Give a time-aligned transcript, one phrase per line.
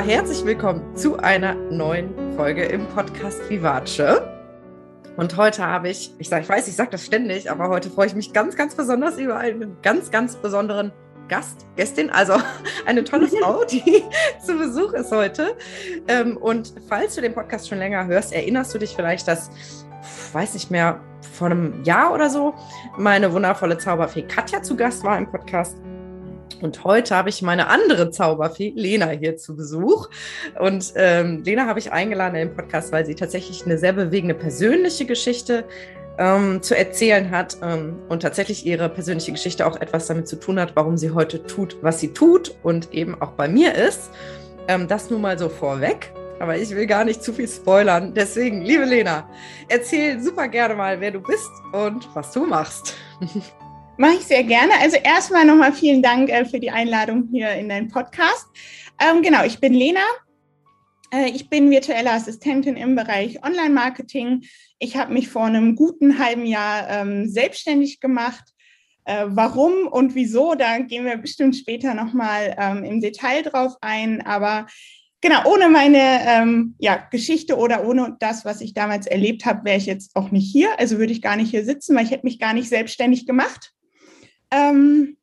[0.00, 4.22] Ja, herzlich willkommen zu einer neuen Folge im Podcast Vivace.
[5.18, 8.06] Und heute habe ich, ich, sag, ich weiß, ich sage das ständig, aber heute freue
[8.06, 10.90] ich mich ganz, ganz besonders über einen ganz, ganz besonderen
[11.28, 12.32] Gast, Gästin, also
[12.86, 14.02] eine tolle Frau, die
[14.42, 15.54] zu Besuch ist heute.
[16.08, 19.50] Ähm, und falls du den Podcast schon länger hörst, erinnerst du dich vielleicht, dass,
[20.32, 20.98] weiß nicht mehr,
[21.30, 22.54] vor einem Jahr oder so
[22.96, 25.76] meine wundervolle Zauberfee Katja zu Gast war im Podcast.
[26.60, 30.08] Und heute habe ich meine andere Zauberfee, Lena, hier zu Besuch.
[30.58, 34.34] Und ähm, Lena habe ich eingeladen in den Podcast, weil sie tatsächlich eine sehr bewegende
[34.34, 35.64] persönliche Geschichte
[36.18, 40.60] ähm, zu erzählen hat ähm, und tatsächlich ihre persönliche Geschichte auch etwas damit zu tun
[40.60, 44.10] hat, warum sie heute tut, was sie tut und eben auch bei mir ist.
[44.68, 46.12] Ähm, das nun mal so vorweg.
[46.38, 48.14] Aber ich will gar nicht zu viel spoilern.
[48.14, 49.28] Deswegen, liebe Lena,
[49.68, 52.94] erzähl super gerne mal, wer du bist und was du machst.
[54.00, 54.72] Mache ich sehr gerne.
[54.80, 58.46] Also erstmal nochmal vielen Dank äh, für die Einladung hier in deinen Podcast.
[58.98, 60.00] Ähm, genau, ich bin Lena.
[61.12, 64.44] Äh, ich bin virtuelle Assistentin im Bereich Online-Marketing.
[64.78, 68.42] Ich habe mich vor einem guten halben Jahr ähm, selbstständig gemacht.
[69.04, 74.22] Äh, warum und wieso, da gehen wir bestimmt später nochmal ähm, im Detail drauf ein.
[74.22, 74.66] Aber
[75.20, 79.76] genau, ohne meine ähm, ja, Geschichte oder ohne das, was ich damals erlebt habe, wäre
[79.76, 80.70] ich jetzt auch nicht hier.
[80.80, 83.74] Also würde ich gar nicht hier sitzen, weil ich hätte mich gar nicht selbstständig gemacht.
[84.50, 85.16] Ähm,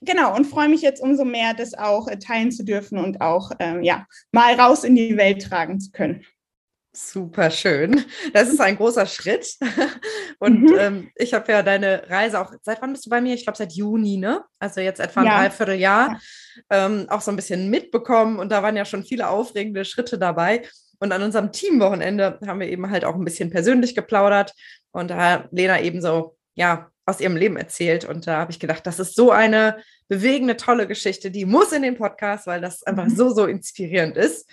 [0.00, 3.50] genau, und freue mich jetzt umso mehr, das auch äh, teilen zu dürfen und auch
[3.58, 6.24] ähm, ja, mal raus in die Welt tragen zu können.
[7.00, 8.04] Super schön.
[8.32, 9.56] Das ist ein großer Schritt.
[10.40, 10.76] Und mhm.
[10.78, 13.34] ähm, ich habe ja deine Reise auch, seit wann bist du bei mir?
[13.34, 14.42] Ich glaube seit Juni, ne?
[14.58, 15.38] Also jetzt etwa ein ja.
[15.38, 16.20] Dreivierteljahr
[16.70, 18.40] ähm, auch so ein bisschen mitbekommen.
[18.40, 20.66] Und da waren ja schon viele aufregende Schritte dabei.
[20.98, 24.52] Und an unserem Teamwochenende haben wir eben halt auch ein bisschen persönlich geplaudert.
[24.90, 28.04] Und da hat Lena eben so, ja, aus ihrem Leben erzählt.
[28.04, 29.78] Und da habe ich gedacht, das ist so eine
[30.08, 33.16] bewegende, tolle Geschichte, die muss in den Podcast, weil das einfach mhm.
[33.16, 34.48] so, so inspirierend ist.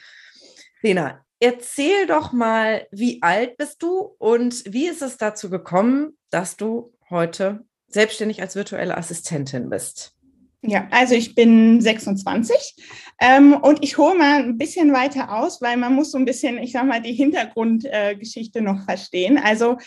[0.81, 6.57] Lena, erzähl doch mal, wie alt bist du und wie ist es dazu gekommen, dass
[6.57, 10.13] du heute selbstständig als virtuelle Assistentin bist?
[10.61, 12.75] Ja, also ich bin 26
[13.21, 16.57] ähm, und ich hole mal ein bisschen weiter aus, weil man muss so ein bisschen,
[16.57, 19.37] ich sag mal, die Hintergrundgeschichte äh, noch verstehen.
[19.37, 19.77] Also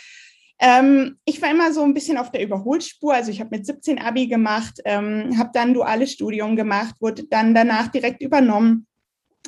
[0.59, 3.13] ähm, ich war immer so ein bisschen auf der Überholspur.
[3.13, 7.55] Also ich habe mit 17 Abi gemacht, ähm, habe dann duales Studium gemacht, wurde dann
[7.55, 8.85] danach direkt übernommen,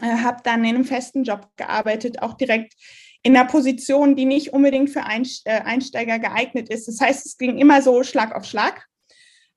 [0.02, 2.74] äh, habe dann in einem festen Job gearbeitet, auch direkt
[3.24, 6.88] in einer Position, die nicht unbedingt für äh, Einsteiger geeignet ist.
[6.88, 8.88] Das heißt, es ging immer so Schlag auf Schlag.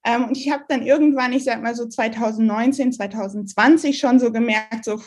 [0.04, 4.84] Ähm, und ich habe dann irgendwann, ich sag mal so 2019, 2020 schon so gemerkt,
[4.84, 5.00] so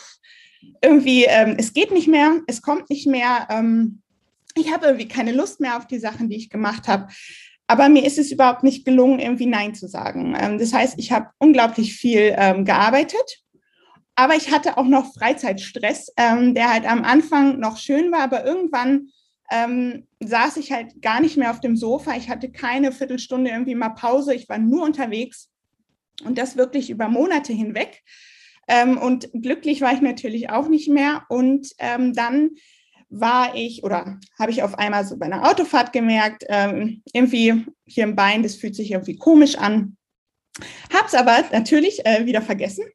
[0.82, 3.48] irgendwie, ähm, es geht nicht mehr, es kommt nicht mehr.
[3.52, 4.02] Ähm,
[4.60, 7.08] ich habe irgendwie keine Lust mehr auf die Sachen, die ich gemacht habe.
[7.68, 10.36] Aber mir ist es überhaupt nicht gelungen, irgendwie Nein zu sagen.
[10.40, 13.44] Ähm, das heißt, ich habe unglaublich viel ähm, gearbeitet,
[14.16, 18.46] aber ich hatte auch noch Freizeitstress, ähm, der halt am Anfang noch schön war, aber
[18.46, 19.10] irgendwann
[19.52, 22.16] ähm, saß ich halt gar nicht mehr auf dem Sofa.
[22.16, 24.34] Ich hatte keine Viertelstunde irgendwie mal Pause.
[24.34, 25.50] Ich war nur unterwegs
[26.24, 28.04] und das wirklich über Monate hinweg.
[28.68, 31.24] Ähm, und glücklich war ich natürlich auch nicht mehr.
[31.30, 32.52] Und ähm, dann
[33.10, 38.04] war ich oder habe ich auf einmal so bei einer Autofahrt gemerkt, ähm, irgendwie hier
[38.04, 39.98] im Bein, das fühlt sich irgendwie komisch an.
[40.94, 42.86] Habe es aber natürlich äh, wieder vergessen,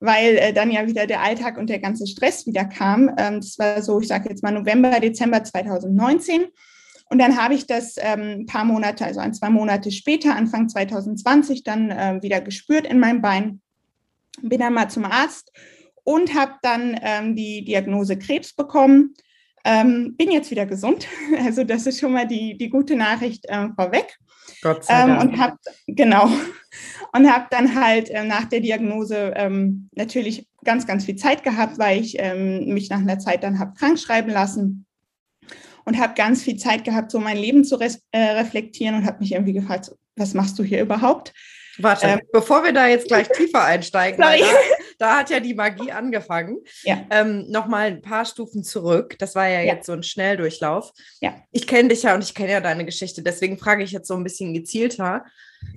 [0.00, 3.10] weil äh, dann ja wieder der Alltag und der ganze Stress wieder kam.
[3.18, 6.46] Ähm, das war so, ich sage jetzt mal November, Dezember 2019.
[7.10, 10.68] Und dann habe ich das ähm, ein paar Monate, also ein, zwei Monate später, Anfang
[10.68, 13.60] 2020, dann äh, wieder gespürt in meinem Bein.
[14.40, 15.52] Bin dann mal zum Arzt
[16.04, 19.14] und habe dann ähm, die Diagnose Krebs bekommen
[19.64, 21.06] ähm, bin jetzt wieder gesund.
[21.44, 24.18] Also das ist schon mal die, die gute Nachricht ähm, vorweg.
[24.62, 25.22] Gott sei ähm, Dank.
[25.22, 25.56] und habe
[25.86, 26.30] genau
[27.12, 31.78] und habe dann halt äh, nach der Diagnose ähm, natürlich ganz, ganz viel Zeit gehabt,
[31.78, 34.86] weil ich ähm, mich nach einer Zeit dann habe krank schreiben lassen
[35.84, 39.18] und habe ganz viel Zeit gehabt, so mein Leben zu res- äh, reflektieren und habe
[39.18, 41.32] mich irgendwie gefragt, was machst du hier überhaupt?
[41.78, 44.34] Warte, ähm, bevor wir da jetzt gleich tiefer einsteigen, da,
[45.02, 46.58] da, hat ja die Magie angefangen.
[46.84, 47.04] Ja.
[47.10, 49.16] Ähm, Nochmal ein paar Stufen zurück.
[49.18, 49.74] Das war ja, ja.
[49.74, 50.92] jetzt so ein Schnelldurchlauf.
[51.20, 51.34] Ja.
[51.50, 53.22] Ich kenne dich ja und ich kenne ja deine Geschichte.
[53.22, 55.24] Deswegen frage ich jetzt so ein bisschen gezielter.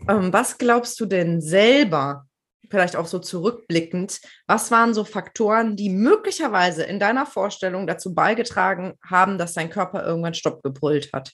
[0.08, 2.26] Ähm, was glaubst du denn selber,
[2.70, 8.94] vielleicht auch so zurückblickend, was waren so Faktoren, die möglicherweise in deiner Vorstellung dazu beigetragen
[9.04, 11.34] haben, dass dein Körper irgendwann Stopp gebrüllt hat?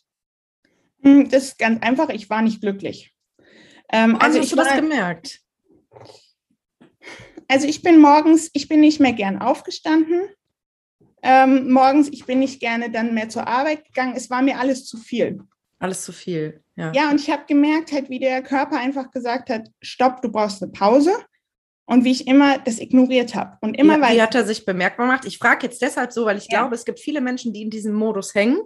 [1.03, 2.09] Hm, das ist ganz einfach.
[2.09, 3.13] Ich war nicht glücklich.
[3.91, 5.41] Ähm, also hast ich du das gemerkt?
[7.51, 10.21] Also ich bin morgens, ich bin nicht mehr gern aufgestanden.
[11.21, 14.13] Ähm, morgens, ich bin nicht gerne dann mehr zur Arbeit gegangen.
[14.15, 15.41] Es war mir alles zu viel.
[15.77, 16.91] Alles zu viel, ja.
[16.93, 20.63] Ja, und ich habe gemerkt, halt, wie der Körper einfach gesagt hat, stopp, du brauchst
[20.63, 21.11] eine Pause.
[21.85, 23.57] und wie ich immer das ignoriert habe.
[23.59, 24.13] Und immer wie, weiter.
[24.15, 25.25] Wie hat er sich bemerkbar gemacht?
[25.25, 26.59] Ich frage jetzt deshalb so, weil ich Ja.
[26.59, 28.59] glaube, es gibt viele Menschen, die in diesem Modus hängen,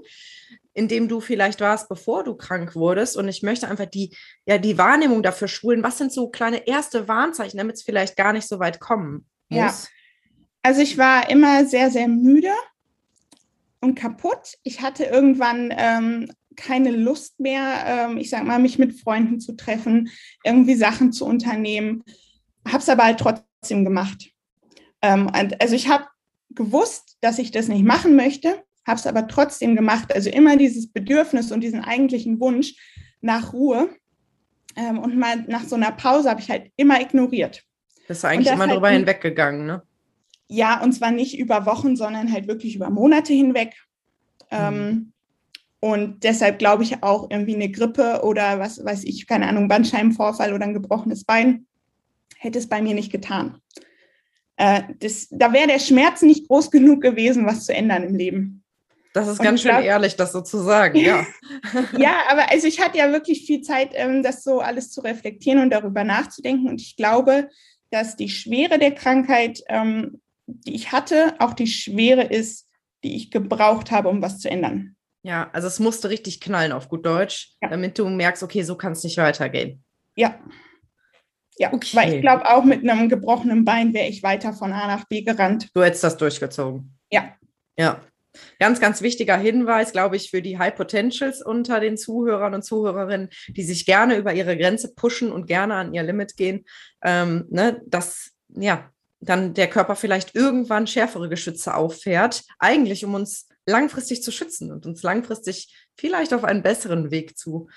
[0.73, 3.15] in dem du vielleicht warst, bevor du krank wurdest.
[3.15, 4.15] Und ich möchte einfach die,
[4.45, 5.83] ja, die Wahrnehmung dafür schulen.
[5.83, 9.65] Was sind so kleine erste Warnzeichen, damit es vielleicht gar nicht so weit kommen Ja.
[9.65, 9.89] muss?
[10.61, 12.51] Also ich war immer sehr, sehr müde
[13.81, 14.55] und kaputt.
[14.63, 19.53] Ich hatte irgendwann ähm, keine Lust mehr, ähm, ich sag mal, mich mit Freunden zu
[19.55, 20.09] treffen,
[20.43, 22.03] irgendwie Sachen zu unternehmen.
[22.67, 24.31] Habe es aber halt trotzdem gemacht.
[25.01, 26.05] Ähm, und also ich habe
[26.49, 30.13] gewusst, dass ich das nicht machen möchte, habe es aber trotzdem gemacht.
[30.13, 32.75] Also immer dieses Bedürfnis und diesen eigentlichen Wunsch
[33.21, 33.89] nach Ruhe.
[34.75, 37.63] Ähm, und mal nach so einer Pause habe ich halt immer ignoriert.
[38.07, 39.83] Bist du eigentlich das immer halt drüber hinweggegangen, ne?
[40.47, 43.73] Ja, und zwar nicht über Wochen, sondern halt wirklich über Monate hinweg.
[44.51, 45.11] Ähm,
[45.79, 50.53] und deshalb glaube ich auch irgendwie eine Grippe oder was weiß ich, keine Ahnung, Bandscheibenvorfall
[50.53, 51.65] oder ein gebrochenes Bein
[52.37, 53.59] hätte es bei mir nicht getan.
[54.57, 58.63] Äh, das, da wäre der Schmerz nicht groß genug gewesen, was zu ändern im Leben.
[59.15, 61.25] Das ist Und ganz schön glaub- ehrlich, das so zu sagen, ja.
[61.97, 65.59] Ja, aber also ich hatte ja wirklich viel Zeit, ähm, das so alles zu reflektieren
[65.61, 66.67] und darüber nachzudenken.
[66.67, 67.49] Und ich glaube,
[67.91, 72.67] dass die Schwere der Krankheit, ähm, die ich hatte, auch die Schwere ist,
[73.05, 74.97] die ich gebraucht habe, um was zu ändern.
[75.23, 77.69] Ja, also es musste richtig knallen auf gut Deutsch, Ja.
[77.69, 79.81] damit du merkst, okay, so kann es nicht weitergehen.
[80.15, 80.37] Ja.
[81.57, 81.95] Ja, Okay.
[81.95, 85.21] weil ich glaube, auch mit einem gebrochenen Bein wäre ich weiter von A nach B
[85.21, 85.69] gerannt.
[85.73, 86.97] Du hättest das durchgezogen.
[87.09, 87.33] Ja.
[87.79, 88.01] Ja.
[88.59, 93.29] Ganz, ganz wichtiger Hinweis, glaube ich, für die High Potentials unter den Zuhörern und Zuhörerinnen,
[93.47, 96.65] die sich gerne über ihre Grenze pushen und gerne an ihr Limit gehen,
[97.03, 98.89] ähm, ne, dass ja
[99.19, 104.85] dann der Körper vielleicht irgendwann schärfere Geschütze auffährt, eigentlich um uns langfristig zu schützen und
[104.85, 107.67] uns langfristig vielleicht auf einen besseren Weg zu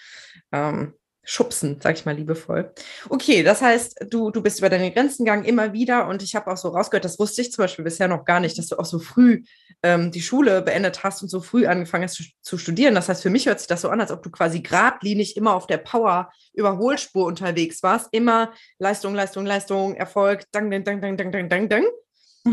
[0.53, 0.95] ähm,
[1.29, 2.73] schubsen, sag ich mal liebevoll.
[3.11, 6.51] Okay, das heißt, du, du bist über deine Grenzen gegangen immer wieder und ich habe
[6.51, 8.87] auch so rausgehört, das wusste ich zum Beispiel bisher noch gar nicht, dass du auch
[8.87, 9.43] so früh
[9.83, 12.95] ähm, die Schule beendet hast und so früh angefangen hast zu, zu studieren.
[12.95, 15.55] Das heißt, für mich hört sich das so an, als ob du quasi geradlinig immer
[15.55, 18.09] auf der Power-Überholspur unterwegs warst.
[18.13, 21.85] Immer Leistung, Leistung, Leistung, Erfolg, dang, dang, dang, dang, dang, dang, dang, dang.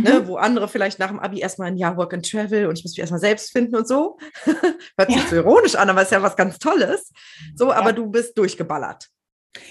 [0.02, 2.84] Ne, wo andere vielleicht nach dem Abi erstmal ein Jahr Work and Travel und ich
[2.84, 4.18] muss mich erstmal selbst finden und so.
[4.98, 5.28] Hört sich Ja.
[5.30, 7.12] so ironisch an, aber ist ja was ganz Tolles.
[7.56, 7.92] So, aber Ja.
[7.94, 9.08] du bist durchgeballert.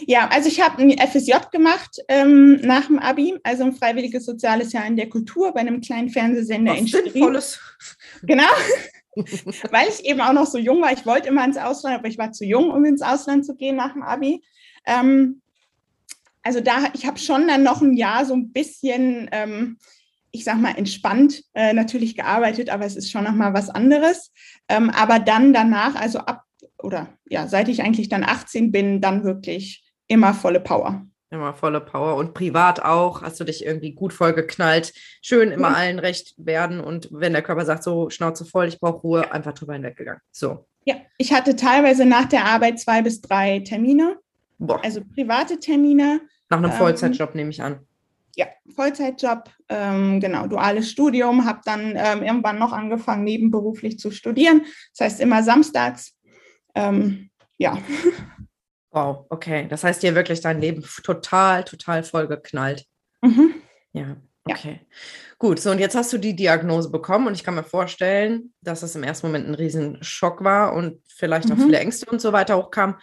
[0.06, 4.72] Ja, also ich habe ein FSJ gemacht ähm, nach dem Abi, also ein freiwilliges soziales
[4.72, 6.86] Jahr in der Kultur bei einem kleinen Fernsehsender Was in.
[6.86, 7.60] Sinnvolles.
[8.22, 8.48] Genau,
[9.70, 10.92] weil ich eben auch noch so jung war.
[10.92, 13.76] Ich wollte immer ins Ausland, aber ich war zu jung, um ins Ausland zu gehen
[13.76, 14.42] nach dem Abi.
[14.86, 15.42] Ähm,
[16.42, 19.78] also da, ich habe schon dann noch ein Jahr so ein bisschen, ähm,
[20.34, 24.32] ich sag mal, entspannt äh, natürlich gearbeitet, aber es ist schon noch mal was anderes.
[24.68, 26.42] Ähm, aber dann danach, also ab
[26.82, 31.06] oder ja, seit ich eigentlich dann 18 bin, dann wirklich immer volle Power.
[31.30, 33.22] Immer volle Power und privat auch.
[33.22, 34.92] Hast du dich irgendwie gut vollgeknallt.
[35.22, 35.74] Schön immer Mhm.
[35.76, 39.52] allen recht werden und wenn der Körper sagt, so Schnauze voll, ich brauche Ruhe, einfach
[39.52, 40.20] drüber hinweggegangen.
[40.32, 40.66] So.
[40.84, 44.18] Ja, ich hatte teilweise nach der Arbeit zwei bis drei Termine,
[44.58, 44.82] Boah.
[44.84, 46.22] also private Termine.
[46.50, 47.86] Nach einem ähm, Vollzeitjob nehme ich an.
[48.36, 54.62] Ja, Vollzeitjob, ähm, genau, duales Studium, habe dann ähm, irgendwann noch angefangen, nebenberuflich zu studieren.
[54.96, 56.16] Das heißt immer samstags.
[56.74, 57.78] Ähm, ja,
[58.90, 59.66] Wow, okay.
[59.68, 62.84] Das heißt, dir wirklich dein Leben total, total vollgeknallt.
[63.22, 63.54] mhm.
[63.92, 64.54] Ja, Ja.
[64.54, 64.80] okay.
[65.38, 68.82] Gut, so und jetzt hast du die Diagnose bekommen und ich kann mir vorstellen, dass
[68.82, 71.62] es im ersten Moment ein Riesenschock war und vielleicht auch Mhm.
[71.62, 72.96] viele Ängste und so weiter hochkamen.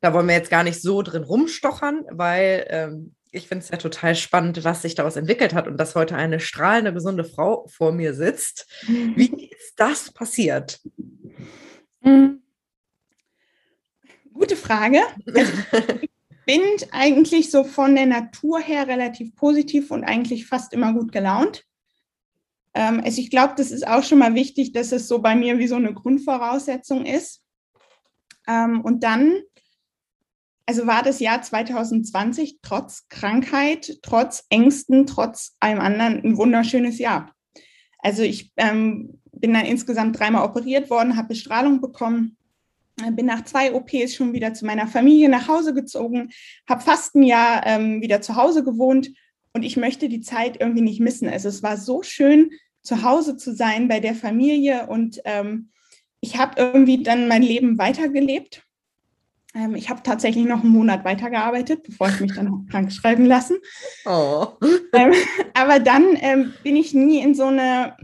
[0.00, 3.76] Da wollen wir jetzt gar nicht so drin rumstochern, weil ähm, ich finde es ja
[3.76, 7.92] total spannend, was sich daraus entwickelt hat und dass heute eine strahlende, gesunde Frau vor
[7.92, 8.66] mir sitzt.
[8.86, 10.80] Wie ist das passiert?
[12.00, 12.42] Mhm.
[14.32, 15.00] Gute Frage.
[16.46, 21.64] Bin eigentlich so von der Natur her relativ positiv und eigentlich fast immer gut gelaunt.
[22.74, 25.58] Ähm, also ich glaube, das ist auch schon mal wichtig, dass es so bei mir
[25.58, 27.42] wie so eine Grundvoraussetzung ist.
[28.46, 29.40] Ähm, und dann,
[30.66, 37.32] also war das Jahr 2020 trotz Krankheit, trotz Ängsten, trotz allem anderen ein wunderschönes Jahr.
[38.00, 42.36] Also ich ähm, bin dann insgesamt dreimal operiert worden, habe Bestrahlung bekommen,
[43.00, 46.30] äh, bin nach zwei OPs schon wieder zu meiner Familie nach Hause gezogen,
[46.68, 49.10] habe fast ein Jahr ähm, wieder zu Hause gewohnt
[49.52, 51.28] und ich möchte die Zeit irgendwie nicht missen.
[51.28, 52.50] Also es war so schön,
[52.82, 55.70] zu Hause zu sein bei der Familie und ähm,
[56.20, 58.65] ich habe irgendwie dann mein Leben weitergelebt.
[59.56, 63.24] Ähm, ich habe tatsächlich noch einen Monat weitergearbeitet, bevor ich mich dann habe krank schreiben
[63.24, 63.56] lassen.
[64.04, 64.48] Oh.
[64.92, 65.12] Ähm,
[65.52, 67.96] aber dann ähm, bin ich nie in so eine,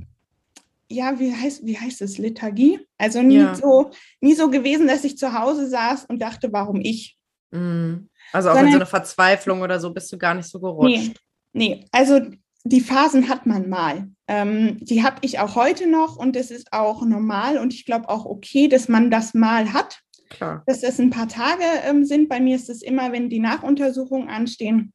[0.90, 2.80] ja, wie heißt, wie heißt es, Lethargie?
[2.98, 3.54] Also nie, Ja.
[3.54, 3.90] so,
[4.20, 7.16] nie so gewesen, dass ich zu Hause saß und dachte, warum ich?
[7.50, 8.08] Mm.
[8.32, 11.18] Also auch in Sondern- so eine Verzweiflung oder so bist du gar nicht so gerutscht.
[11.54, 12.20] Nee, also
[12.64, 14.08] die Phasen hat man mal.
[14.28, 18.08] Ähm, die habe ich auch heute noch und es ist auch normal und ich glaube
[18.10, 20.00] auch okay, dass man das mal hat.
[20.32, 20.62] Klar.
[20.66, 22.28] Dass das ein paar Tage ähm, sind.
[22.28, 24.92] Bei mir ist es immer, wenn die Nachuntersuchungen anstehen.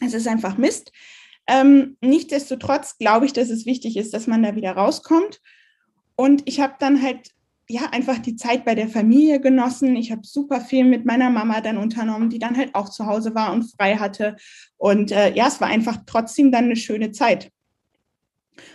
[0.00, 0.92] Es ist einfach Mist.
[1.48, 5.40] Ähm, nichtsdestotrotz glaube ich, dass es wichtig ist, dass man da wieder rauskommt.
[6.14, 7.30] Und ich habe dann halt
[7.68, 9.96] ja einfach die Zeit bei der Familie genossen.
[9.96, 13.34] Ich habe super viel mit meiner Mama dann unternommen, die dann halt auch zu Hause
[13.34, 14.36] war und frei hatte.
[14.76, 17.50] Und äh, ja, es war einfach trotzdem dann eine schöne Zeit.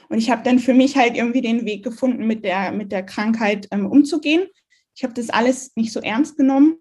[0.09, 3.03] Und ich habe dann für mich halt irgendwie den Weg gefunden, mit der, mit der
[3.03, 4.47] Krankheit ähm, umzugehen.
[4.95, 6.77] Ich habe das alles nicht so ernst genommen.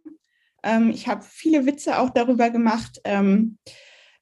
[0.62, 3.00] Ähm, ich habe viele Witze auch darüber gemacht.
[3.04, 3.58] Ähm,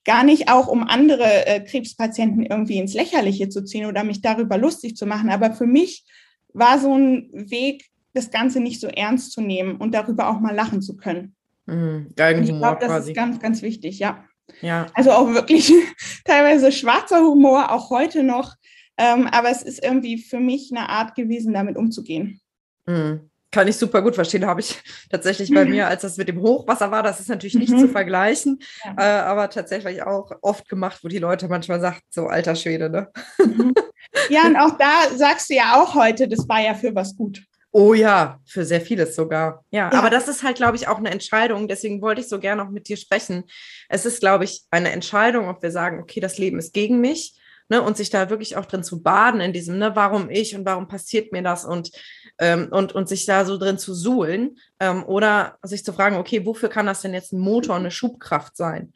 [0.04, 4.56] gar nicht auch, um andere äh, Krebspatienten irgendwie ins Lächerliche zu ziehen oder mich darüber
[4.56, 5.30] lustig zu machen.
[5.30, 6.04] Aber für mich
[6.52, 10.54] war so ein Weg, das Ganze nicht so ernst zu nehmen und darüber auch mal
[10.54, 11.36] lachen zu können.
[11.66, 13.10] Mhm, ich glaube, das quasi.
[13.12, 14.24] ist ganz, ganz wichtig, ja.
[14.62, 14.86] Ja.
[14.94, 15.72] Also auch wirklich
[16.24, 18.56] teilweise schwarzer Humor, auch heute noch.
[18.96, 22.40] Ähm, aber es ist irgendwie für mich eine Art gewesen, damit umzugehen.
[22.86, 23.29] Mhm.
[23.52, 24.46] Kann ich super gut verstehen.
[24.46, 24.80] Habe ich
[25.10, 27.80] tatsächlich bei mir, als das mit dem Hochwasser war, das ist natürlich nicht mhm.
[27.80, 28.94] zu vergleichen, ja.
[28.98, 33.10] äh, aber tatsächlich auch oft gemacht, wo die Leute manchmal sagt, so alter Schwede, ne?
[33.38, 33.74] Mhm.
[34.28, 37.42] Ja, und auch da sagst du ja auch heute, das war ja für was gut.
[37.72, 39.64] Oh ja, für sehr vieles sogar.
[39.70, 39.98] Ja, ja.
[39.98, 41.68] aber das ist halt, glaube ich, auch eine Entscheidung.
[41.68, 43.44] Deswegen wollte ich so gerne auch mit dir sprechen.
[43.88, 47.36] Es ist, glaube ich, eine Entscheidung, ob wir sagen, okay, das Leben ist gegen mich.
[47.68, 50.66] Ne, und sich da wirklich auch drin zu baden in diesem, ne, warum ich und
[50.66, 51.92] warum passiert mir das und
[52.40, 56.44] ähm, und, und sich da so drin zu suhlen ähm, oder sich zu fragen, okay,
[56.44, 58.92] wofür kann das denn jetzt ein Motor eine Schubkraft sein?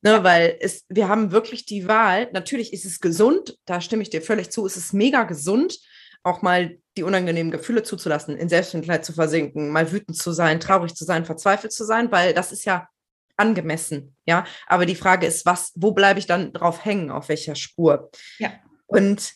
[0.00, 4.10] Ne, weil es, wir haben wirklich die Wahl, natürlich ist es gesund, da stimme ich
[4.10, 5.80] dir völlig zu, es ist mega gesund,
[6.22, 10.94] auch mal die unangenehmen Gefühle zuzulassen, in Selbstmitleid zu versinken, mal wütend zu sein, traurig
[10.94, 12.88] zu sein, verzweifelt zu sein, weil das ist ja
[13.36, 14.44] angemessen, ja.
[14.66, 18.10] Aber die Frage ist, was, wo bleibe ich dann drauf hängen, auf welcher Spur?
[18.38, 18.52] Ja.
[18.86, 19.32] Und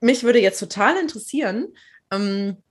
[0.00, 1.74] mich würde jetzt total interessieren,
[2.10, 2.62] ähm,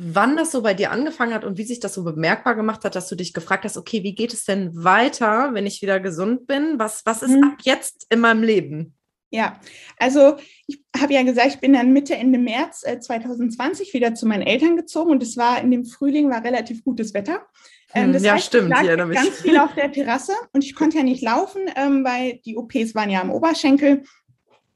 [0.00, 2.94] wann das so bei dir angefangen hat und wie sich das so bemerkbar gemacht hat,
[2.94, 6.46] dass du dich gefragt hast, okay, wie geht es denn weiter, wenn ich wieder gesund
[6.46, 6.78] bin?
[6.78, 7.44] Was, was ist mhm.
[7.44, 8.94] ab jetzt in meinem Leben?
[9.30, 9.60] Ja,
[9.98, 10.36] also
[10.68, 14.42] ich habe ja gesagt, ich bin dann Mitte, Ende März äh, 2020 wieder zu meinen
[14.42, 17.46] Eltern gezogen und es war in dem Frühling war relativ gutes Wetter.
[17.92, 18.72] Ähm, hm, das ja, heißt, stimmt.
[18.80, 22.38] Ich lag ganz viel auf der Terrasse und ich konnte ja nicht laufen, ähm, weil
[22.44, 24.04] die OPs waren ja am Oberschenkel.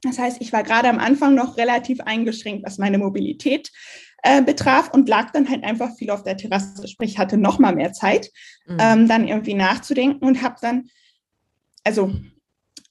[0.02, 3.70] Das heißt, ich war gerade am Anfang noch relativ eingeschränkt, was meine Mobilität
[4.22, 7.74] äh, betraf und lag dann halt einfach viel auf der Terrasse, sprich hatte noch mal
[7.74, 8.30] mehr Zeit,
[8.66, 8.76] mhm.
[8.80, 10.88] ähm, dann irgendwie nachzudenken und habe dann,
[11.84, 12.12] also,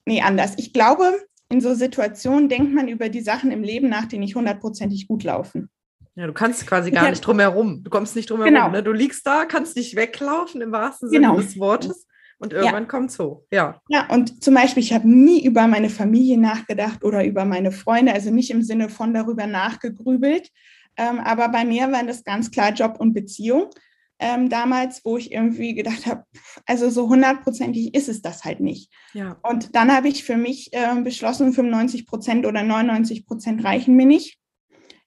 [0.04, 0.54] nee, anders.
[0.58, 4.34] Ich glaube, in so Situationen denkt man über die Sachen im Leben nach, die nicht
[4.34, 5.70] hundertprozentig gut laufen.
[6.14, 7.82] Ja, du kannst quasi gar nicht drum herum.
[7.82, 8.54] Du kommst nicht drum herum.
[8.54, 8.68] Genau.
[8.70, 8.82] Ne?
[8.82, 11.40] Du liegst da, kannst nicht weglaufen im wahrsten Sinne genau.
[11.40, 12.06] des Wortes.
[12.38, 12.88] Und irgendwann ja.
[12.88, 13.80] kommt es hoch, ja.
[13.88, 18.12] Ja, und zum Beispiel, ich habe nie über meine Familie nachgedacht oder über meine Freunde,
[18.12, 20.50] also nicht im Sinne von darüber nachgegrübelt,
[20.96, 23.70] ähm, aber bei mir waren das ganz klar Job und Beziehung.
[24.18, 26.24] Ähm, damals, wo ich irgendwie gedacht habe,
[26.66, 28.92] also so hundertprozentig ist es das halt nicht.
[29.14, 29.36] Ja.
[29.42, 34.06] Und dann habe ich für mich äh, beschlossen, 95 Prozent oder 99 Prozent reichen mir
[34.06, 34.38] nicht.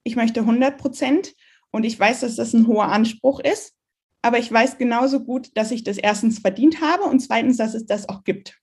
[0.03, 1.33] Ich möchte 100 Prozent
[1.71, 3.73] und ich weiß, dass das ein hoher Anspruch ist,
[4.21, 7.85] aber ich weiß genauso gut, dass ich das erstens verdient habe und zweitens, dass es
[7.85, 8.59] das auch gibt.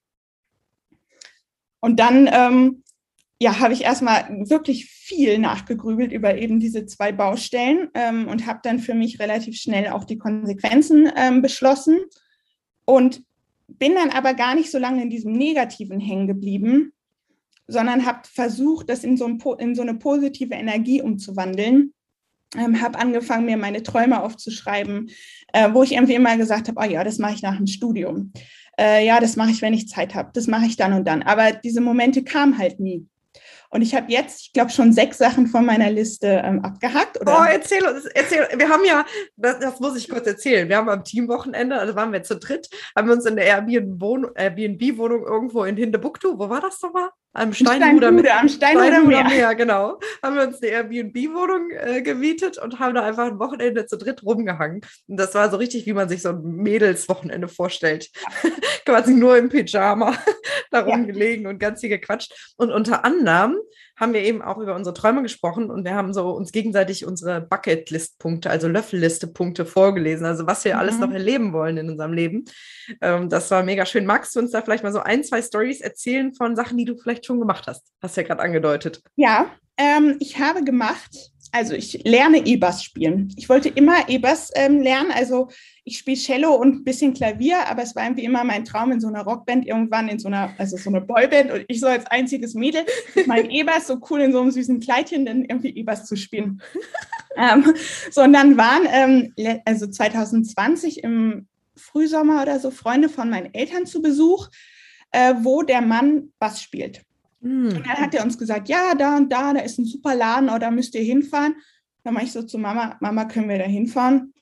[1.79, 2.83] Und dann ähm,
[3.43, 8.61] ja, habe ich erstmal wirklich viel nachgegrübelt über eben diese zwei Baustellen ähm, und habe
[8.63, 11.99] dann für mich relativ schnell auch die Konsequenzen ähm, beschlossen
[12.85, 13.21] und
[13.67, 16.93] bin dann aber gar nicht so lange in diesem Negativen hängen geblieben,
[17.67, 21.93] sondern habe versucht, das in so, ein, in so, eine positive Energie umzuwandeln.
[22.55, 25.09] Ähm, habe angefangen, mir meine Träume aufzuschreiben,
[25.51, 28.31] äh, wo ich irgendwie immer gesagt habe, oh ja, das mache ich nach dem Studium.
[28.79, 30.29] Äh, ja, das mache ich, wenn ich Zeit habe.
[30.33, 31.23] Das mache ich dann und dann.
[31.23, 33.07] Aber diese Momente kamen halt nie.
[33.73, 37.19] Und ich habe jetzt, ich glaube, schon sechs Sachen von meiner Liste ähm, abgehakt.
[37.19, 37.39] Oder?
[37.39, 38.47] Oh, erzähl uns, erzähl.
[38.55, 39.03] Wir haben ja,
[39.35, 40.69] das, das, muss ich kurz erzählen.
[40.69, 45.25] Wir haben am Teamwochenende, also waren wir zu dritt, haben wir uns in der Airbnb-Wohnung
[45.25, 47.09] irgendwo in Hindebuktu, wo war das nochmal?
[47.35, 49.23] Am Steinhuder, Steinhude, am Steinhuder Meer.
[49.23, 49.55] Meer.
[49.55, 49.99] genau.
[50.21, 54.23] Haben wir uns eine Airbnb-Wohnung äh, gemietet und haben da einfach ein Wochenende zu dritt
[54.23, 54.81] rumgehangen.
[55.07, 58.11] Und das war so richtig, wie man sich so ein Mädelswochenende vorstellt.
[58.13, 58.51] Ja.
[58.85, 60.15] Quasi nur im Pyjama
[60.71, 61.49] da rumgelegen ja.
[61.49, 62.53] und ganz viel gequatscht.
[62.57, 63.57] Und unter anderem
[63.95, 67.41] haben wir eben auch über unsere Träume gesprochen und wir haben so uns gegenseitig unsere
[67.41, 70.79] Bucketlist-Punkte, also Löffelliste-Punkte vorgelesen, also was wir mhm.
[70.79, 72.45] alles noch erleben wollen in unserem Leben.
[73.01, 74.05] Ähm, das war mega schön.
[74.05, 76.95] Magst du uns da vielleicht mal so ein, zwei Stories erzählen von Sachen, die du
[76.95, 77.91] vielleicht schon gemacht hast?
[78.01, 79.01] Hast du ja gerade angedeutet.
[79.15, 79.47] Ja,
[79.77, 83.31] ähm, ich habe gemacht also ich lerne E-Bass spielen.
[83.37, 85.11] Ich wollte immer E-Bass ähm, lernen.
[85.11, 85.49] Also
[85.83, 88.99] ich spiele Cello und ein bisschen Klavier, aber es war irgendwie immer mein Traum in
[88.99, 92.07] so einer Rockband, irgendwann in so einer, also so einer Boyband und ich so als
[92.07, 92.83] einziges Mädel
[93.13, 96.59] mit meinem E-Bass so cool in so einem süßen Kleidchen dann irgendwie E-Bass zu spielen.
[97.37, 97.75] ähm,
[98.09, 103.85] so und dann waren ähm, also 2020 im Frühsommer oder so Freunde von meinen Eltern
[103.85, 104.49] zu Besuch,
[105.11, 107.03] äh, wo der Mann Bass spielt.
[107.43, 107.67] Mhm.
[107.67, 110.49] Und dann hat er uns gesagt, ja, da und da, da ist ein super Laden,
[110.49, 111.55] oder müsst ihr hinfahren.
[112.03, 114.33] Dann mache ich so zu Mama, Mama, können wir da hinfahren?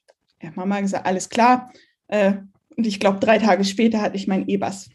[0.41, 1.71] Ja, Mama hat gesagt, alles klar.
[2.07, 2.33] Äh,
[2.77, 4.89] und ich glaube, drei Tage später hatte ich mein E-Bass.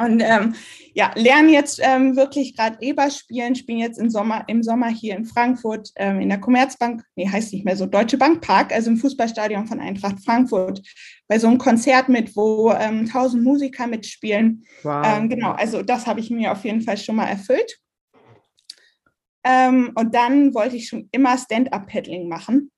[0.00, 0.54] Und ähm,
[0.94, 5.16] ja, lernen jetzt ähm, wirklich gerade E-Bass spielen, spielen jetzt im Sommer, im Sommer hier
[5.16, 8.90] in Frankfurt ähm, in der Commerzbank, nee, heißt nicht mehr so, Deutsche Bank Park, also
[8.90, 10.82] im Fußballstadion von Eintracht Frankfurt,
[11.28, 14.64] bei so einem Konzert mit, wo ähm, tausend Musiker mitspielen.
[14.82, 15.06] Wow.
[15.06, 17.78] Ähm, genau, also das habe ich mir auf jeden Fall schon mal erfüllt.
[19.44, 22.71] Ähm, und dann wollte ich schon immer Stand-up-Paddling machen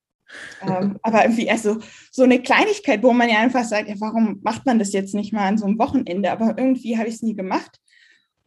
[0.62, 1.78] ähm, aber irgendwie also
[2.10, 5.32] so eine Kleinigkeit, wo man ja einfach sagt, ja, warum macht man das jetzt nicht
[5.32, 6.30] mal an so einem Wochenende?
[6.30, 7.80] Aber irgendwie habe ich es nie gemacht.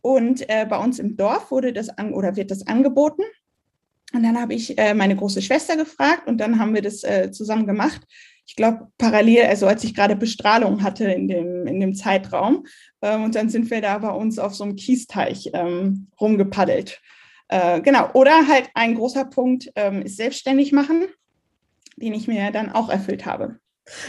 [0.02, 3.24] Und äh, bei uns im Dorf wurde das an oder wird das angeboten.
[4.14, 7.32] Und dann habe ich äh, meine große Schwester gefragt und dann haben wir das äh,
[7.32, 8.02] zusammen gemacht.
[8.46, 12.66] Ich glaube, parallel, also als ich gerade Bestrahlung hatte in dem, in dem Zeitraum.
[13.02, 17.02] Ähm, und dann sind wir da bei uns auf so einem Kiesteich ähm, rumgepaddelt.
[17.50, 18.10] Äh, genau.
[18.14, 21.08] Oder halt ein großer Punkt ähm, ist selbstständig machen
[21.98, 23.60] den ich mir dann auch erfüllt habe.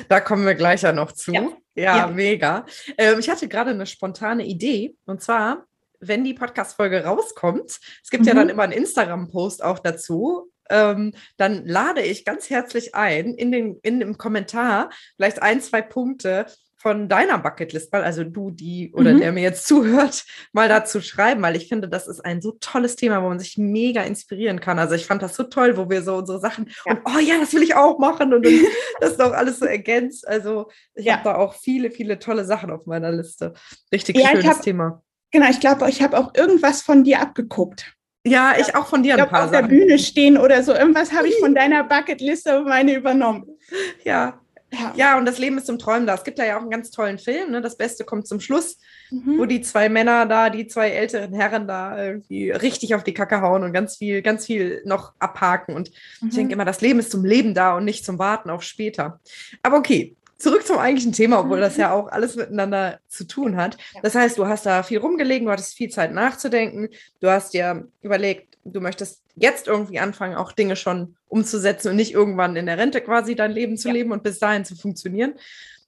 [0.08, 1.32] Da kommen wir gleich ja noch zu.
[1.32, 2.06] Ja, ja, ja.
[2.08, 2.66] mega.
[2.96, 5.64] Ähm, ich hatte gerade eine spontane Idee und zwar,
[6.00, 8.28] wenn die Podcast-Folge rauskommt, es gibt mhm.
[8.28, 13.50] ja dann immer einen Instagram-Post auch dazu, ähm, dann lade ich ganz herzlich ein, in,
[13.50, 16.46] den, in dem Kommentar vielleicht ein, zwei Punkte
[16.78, 19.18] von deiner Bucketlist mal, also du, die oder mhm.
[19.18, 22.96] der mir jetzt zuhört, mal dazu schreiben, weil ich finde, das ist ein so tolles
[22.96, 24.78] Thema, wo man sich mega inspirieren kann.
[24.78, 26.92] Also ich fand das so toll, wo wir so unsere Sachen ja.
[26.92, 28.60] und oh ja, das will ich auch machen und, und
[29.00, 30.26] das ist auch alles so ergänzt.
[30.26, 31.14] Also ich ja.
[31.14, 33.54] habe da auch viele, viele tolle Sachen auf meiner Liste.
[33.92, 35.02] Richtig ja, schönes hab, Thema.
[35.32, 37.92] Genau, ich glaube, ich habe auch irgendwas von dir abgeguckt.
[38.24, 39.64] Ja, ich auch von dir ein ich paar auf Sachen.
[39.64, 40.74] auf der Bühne stehen oder so.
[40.74, 43.58] Irgendwas habe ich von deiner Bucketliste meine übernommen.
[44.04, 44.40] Ja,
[44.72, 44.92] ja.
[44.96, 46.14] ja, und das Leben ist zum Träumen da.
[46.14, 47.62] Es gibt da ja auch einen ganz tollen Film, ne?
[47.62, 48.78] Das Beste kommt zum Schluss,
[49.10, 49.38] mhm.
[49.38, 53.40] wo die zwei Männer da, die zwei älteren Herren da irgendwie richtig auf die Kacke
[53.40, 55.74] hauen und ganz viel, ganz viel noch abhaken.
[55.74, 56.28] Und mhm.
[56.28, 59.20] ich denke immer, das Leben ist zum Leben da und nicht zum Warten auf später.
[59.62, 63.76] Aber okay, zurück zum eigentlichen Thema, obwohl das ja auch alles miteinander zu tun hat.
[64.02, 66.88] Das heißt, du hast da viel rumgelegen, du hattest viel Zeit nachzudenken,
[67.20, 72.12] du hast dir überlegt, du möchtest jetzt irgendwie anfangen, auch Dinge schon umzusetzen und nicht
[72.12, 73.94] irgendwann in der Rente quasi dein Leben zu ja.
[73.94, 75.34] leben und bis dahin zu funktionieren.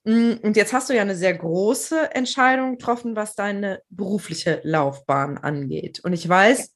[0.03, 5.37] Mm, und jetzt hast du ja eine sehr große Entscheidung getroffen, was deine berufliche Laufbahn
[5.37, 5.99] angeht.
[6.03, 6.73] Und ich weiß,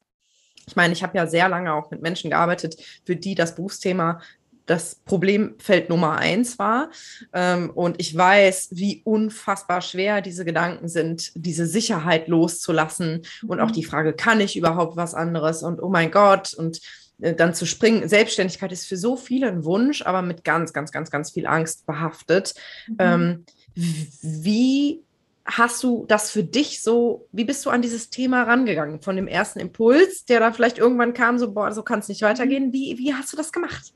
[0.68, 4.20] ich meine, ich habe ja sehr lange auch mit Menschen gearbeitet, für die das Berufsthema
[4.66, 6.90] das Problemfeld Nummer eins war.
[7.32, 13.68] Ähm, und ich weiß, wie unfassbar schwer diese Gedanken sind, diese Sicherheit loszulassen und auch
[13.68, 13.74] mhm.
[13.74, 16.80] die Frage, kann ich überhaupt was anderes und oh mein Gott und
[17.20, 18.08] äh, dann zu springen.
[18.08, 21.86] Selbstständigkeit ist für so viele ein Wunsch, aber mit ganz, ganz, ganz, ganz viel Angst
[21.86, 22.54] behaftet.
[22.88, 22.96] Mhm.
[22.98, 25.02] Ähm, wie
[25.44, 29.00] hast du das für dich so, wie bist du an dieses Thema rangegangen?
[29.00, 32.22] Von dem ersten Impuls, der da vielleicht irgendwann kam, so, boah, so kann es nicht
[32.22, 32.72] weitergehen.
[32.72, 33.92] Wie, wie hast du das gemacht?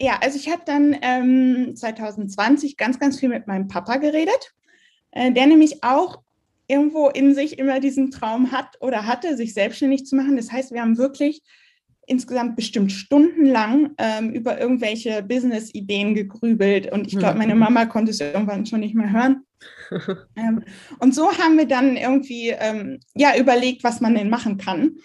[0.00, 4.54] Ja, also ich habe dann ähm, 2020 ganz, ganz viel mit meinem Papa geredet,
[5.10, 6.22] äh, der nämlich auch
[6.68, 10.36] irgendwo in sich immer diesen Traum hat oder hatte, sich selbstständig zu machen.
[10.36, 11.42] Das heißt, wir haben wirklich
[12.06, 17.60] insgesamt bestimmt stundenlang ähm, über irgendwelche Business-Ideen gegrübelt und ich glaube, meine mhm.
[17.60, 19.44] Mama konnte es irgendwann schon nicht mehr hören.
[20.36, 20.64] ähm,
[20.98, 24.96] und so haben wir dann irgendwie ähm, ja überlegt, was man denn machen kann.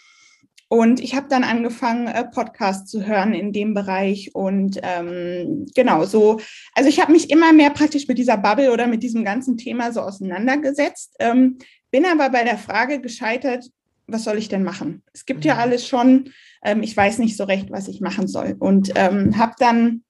[0.67, 4.33] Und ich habe dann angefangen, äh, Podcasts zu hören in dem Bereich.
[4.33, 6.39] Und ähm, genau so,
[6.73, 9.91] also ich habe mich immer mehr praktisch mit dieser Bubble oder mit diesem ganzen Thema
[9.91, 11.15] so auseinandergesetzt.
[11.19, 11.59] Ähm,
[11.91, 13.65] bin aber bei der Frage gescheitert,
[14.07, 15.03] was soll ich denn machen?
[15.13, 15.59] Es gibt ja mhm.
[15.61, 16.31] alles schon.
[16.63, 18.55] Ähm, ich weiß nicht so recht, was ich machen soll.
[18.57, 20.03] Und ähm, habe dann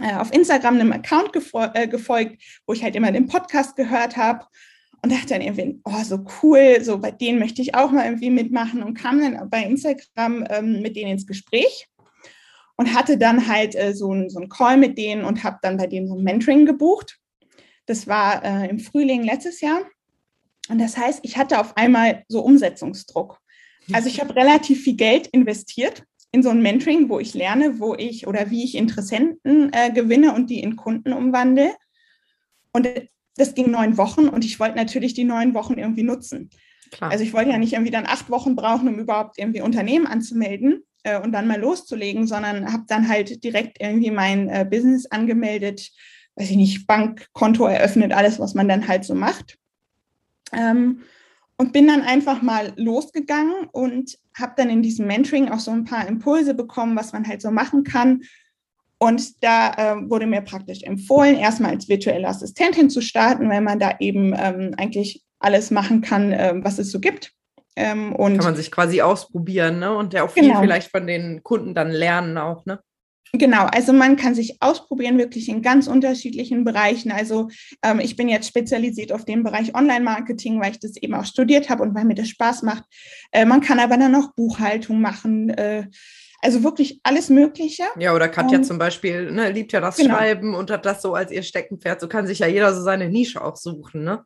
[0.00, 1.30] äh, auf Instagram einem Account
[1.74, 4.44] äh, gefolgt, wo ich halt immer den Podcast gehört habe
[5.06, 8.28] und dachte dann irgendwie, oh, so cool, so bei denen möchte ich auch mal irgendwie
[8.28, 11.86] mitmachen und kam dann bei Instagram ähm, mit denen ins Gespräch
[12.76, 15.76] und hatte dann halt äh, so, ein, so einen Call mit denen und habe dann
[15.76, 17.20] bei denen so ein Mentoring gebucht.
[17.86, 19.82] Das war äh, im Frühling letztes Jahr.
[20.68, 23.38] Und das heißt, ich hatte auf einmal so Umsetzungsdruck.
[23.92, 27.94] Also ich habe relativ viel Geld investiert in so ein Mentoring, wo ich lerne, wo
[27.94, 31.76] ich oder wie ich Interessenten äh, gewinne und die in Kunden umwandle.
[32.72, 32.88] Und
[33.36, 36.50] das ging neun Wochen und ich wollte natürlich die neun Wochen irgendwie nutzen.
[36.90, 37.10] Klar.
[37.10, 40.84] Also ich wollte ja nicht irgendwie dann acht Wochen brauchen, um überhaupt irgendwie Unternehmen anzumelden,
[41.06, 45.92] äh, und dann mal loszulegen, sondern habe dann halt direkt irgendwie mein äh, Business angemeldet,
[46.34, 49.56] weiß ich nicht, Bankkonto eröffnet, alles, was man dann halt so macht.
[50.52, 51.02] Ähm,
[51.58, 55.84] und bin dann einfach mal losgegangen und habe dann in diesem Mentoring auch so ein
[55.84, 58.22] paar Impulse bekommen, was man halt so machen kann.
[58.98, 63.78] Und da äh, wurde mir praktisch empfohlen, erstmal als virtuelle Assistentin zu starten, weil man
[63.78, 67.32] da eben ähm, eigentlich alles machen kann, äh, was es so gibt.
[67.76, 69.94] Ähm, und kann man sich quasi ausprobieren, ne?
[69.94, 70.60] Und ja auch viel genau.
[70.60, 72.80] vielleicht von den Kunden dann lernen auch, ne?
[73.32, 77.12] Genau, also man kann sich ausprobieren, wirklich in ganz unterschiedlichen Bereichen.
[77.12, 77.48] Also
[77.82, 81.68] ähm, ich bin jetzt spezialisiert auf den Bereich Online-Marketing, weil ich das eben auch studiert
[81.68, 82.84] habe und weil mir das Spaß macht.
[83.32, 85.50] Äh, man kann aber dann auch Buchhaltung machen.
[85.50, 85.88] Äh,
[86.42, 87.84] also wirklich alles Mögliche.
[87.98, 90.14] Ja, oder Katja um, zum Beispiel ne, liebt ja das genau.
[90.14, 92.00] Schreiben und hat das so als ihr Steckenpferd.
[92.00, 94.24] So kann sich ja jeder so seine Nische auch suchen, ne?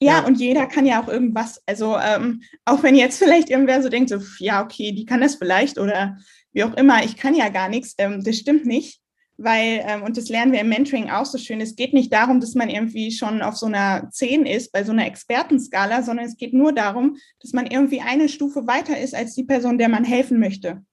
[0.00, 1.62] Ja, ja, und jeder kann ja auch irgendwas.
[1.66, 5.36] Also ähm, auch wenn jetzt vielleicht irgendwer so denkt, so, ja, okay, die kann das
[5.36, 6.16] vielleicht oder
[6.52, 9.00] wie auch immer, ich kann ja gar nichts, ähm, das stimmt nicht.
[9.36, 12.38] Weil, ähm, und das lernen wir im Mentoring auch so schön, es geht nicht darum,
[12.38, 16.36] dass man irgendwie schon auf so einer 10 ist, bei so einer Expertenskala, sondern es
[16.36, 20.04] geht nur darum, dass man irgendwie eine Stufe weiter ist als die Person, der man
[20.04, 20.84] helfen möchte.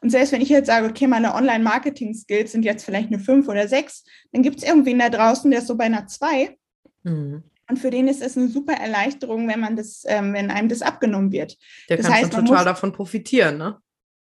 [0.00, 3.68] Und selbst wenn ich jetzt sage, okay, meine Online-Marketing-Skills sind jetzt vielleicht eine 5 oder
[3.68, 6.56] 6, dann gibt es irgendwen da draußen, der ist so bei einer 2.
[7.02, 7.42] Mhm.
[7.68, 10.82] Und für den ist es eine super Erleichterung, wenn man das, ähm, wenn einem das
[10.82, 11.56] abgenommen wird.
[11.88, 13.78] Der das kann heißt, schon total davon profitieren, ne?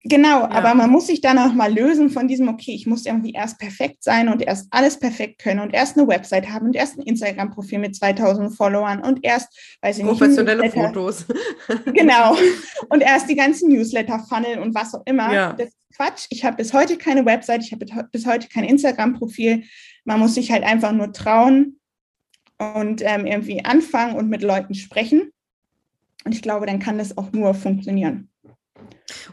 [0.03, 0.49] Genau, ja.
[0.51, 3.59] aber man muss sich dann auch mal lösen von diesem, okay, ich muss irgendwie erst
[3.59, 7.01] perfekt sein und erst alles perfekt können und erst eine Website haben und erst ein
[7.01, 9.49] Instagram-Profil mit 2000 Followern und erst,
[9.81, 11.25] weiß ich nicht, professionelle Fotos.
[11.85, 12.37] Genau.
[12.87, 15.33] Und erst die ganzen Newsletter-Funnel und was auch immer.
[15.33, 15.53] Ja.
[15.53, 16.27] Das ist Quatsch.
[16.29, 19.63] Ich habe bis heute keine Website, ich habe bis heute kein Instagram-Profil.
[20.05, 21.79] Man muss sich halt einfach nur trauen
[22.57, 25.31] und ähm, irgendwie anfangen und mit Leuten sprechen.
[26.23, 28.29] Und ich glaube, dann kann das auch nur funktionieren.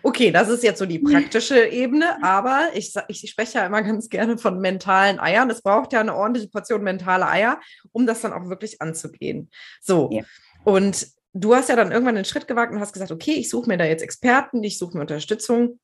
[0.03, 4.09] Okay, das ist jetzt so die praktische Ebene, aber ich, ich spreche ja immer ganz
[4.09, 5.51] gerne von mentalen Eiern.
[5.51, 7.61] Es braucht ja eine ordentliche Portion mentale Eier,
[7.93, 9.51] um das dann auch wirklich anzugehen.
[9.81, 10.23] So, ja.
[10.65, 13.69] und du hast ja dann irgendwann den Schritt gewagt und hast gesagt, okay, ich suche
[13.69, 15.79] mir da jetzt Experten, ich suche mir Unterstützung.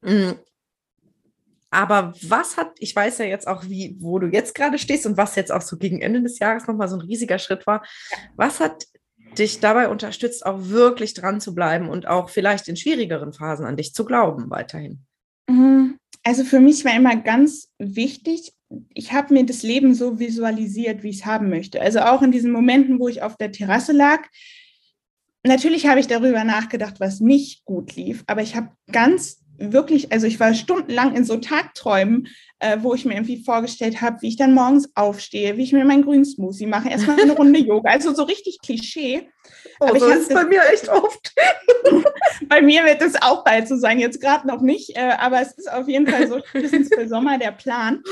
[0.00, 0.32] Mm.
[1.70, 5.18] Aber was hat, ich weiß ja jetzt auch, wie, wo du jetzt gerade stehst und
[5.18, 7.84] was jetzt auch so gegen Ende des Jahres nochmal so ein riesiger Schritt war.
[8.36, 8.86] Was hat
[9.36, 13.76] dich dabei unterstützt, auch wirklich dran zu bleiben und auch vielleicht in schwierigeren Phasen an
[13.76, 15.00] dich zu glauben weiterhin?
[15.48, 15.98] Mhm.
[16.24, 18.52] Also für mich war immer ganz wichtig,
[18.92, 21.80] ich habe mir das Leben so visualisiert, wie ich es haben möchte.
[21.80, 24.26] Also auch in diesen Momenten, wo ich auf der Terrasse lag.
[25.42, 30.26] Natürlich habe ich darüber nachgedacht, was nicht gut lief, aber ich habe ganz wirklich, also
[30.26, 32.28] ich war stundenlang in so Tagträumen,
[32.60, 35.84] äh, wo ich mir irgendwie vorgestellt habe, wie ich dann morgens aufstehe, wie ich mir
[35.84, 39.28] meinen grünen Smoothie mache, erstmal eine Runde Yoga, also so richtig Klischee.
[39.80, 41.34] Oh, Aber so ist bei mir echt oft.
[42.48, 45.52] bei mir wird es auch bald so sein, jetzt gerade noch nicht, äh, aber es
[45.52, 48.02] ist auf jeden Fall so spätestens für Sommer der Plan.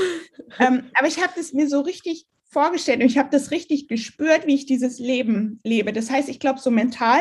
[0.59, 4.47] Ähm, aber ich habe das mir so richtig vorgestellt und ich habe das richtig gespürt,
[4.47, 5.93] wie ich dieses Leben lebe.
[5.93, 7.21] Das heißt, ich glaube, so mental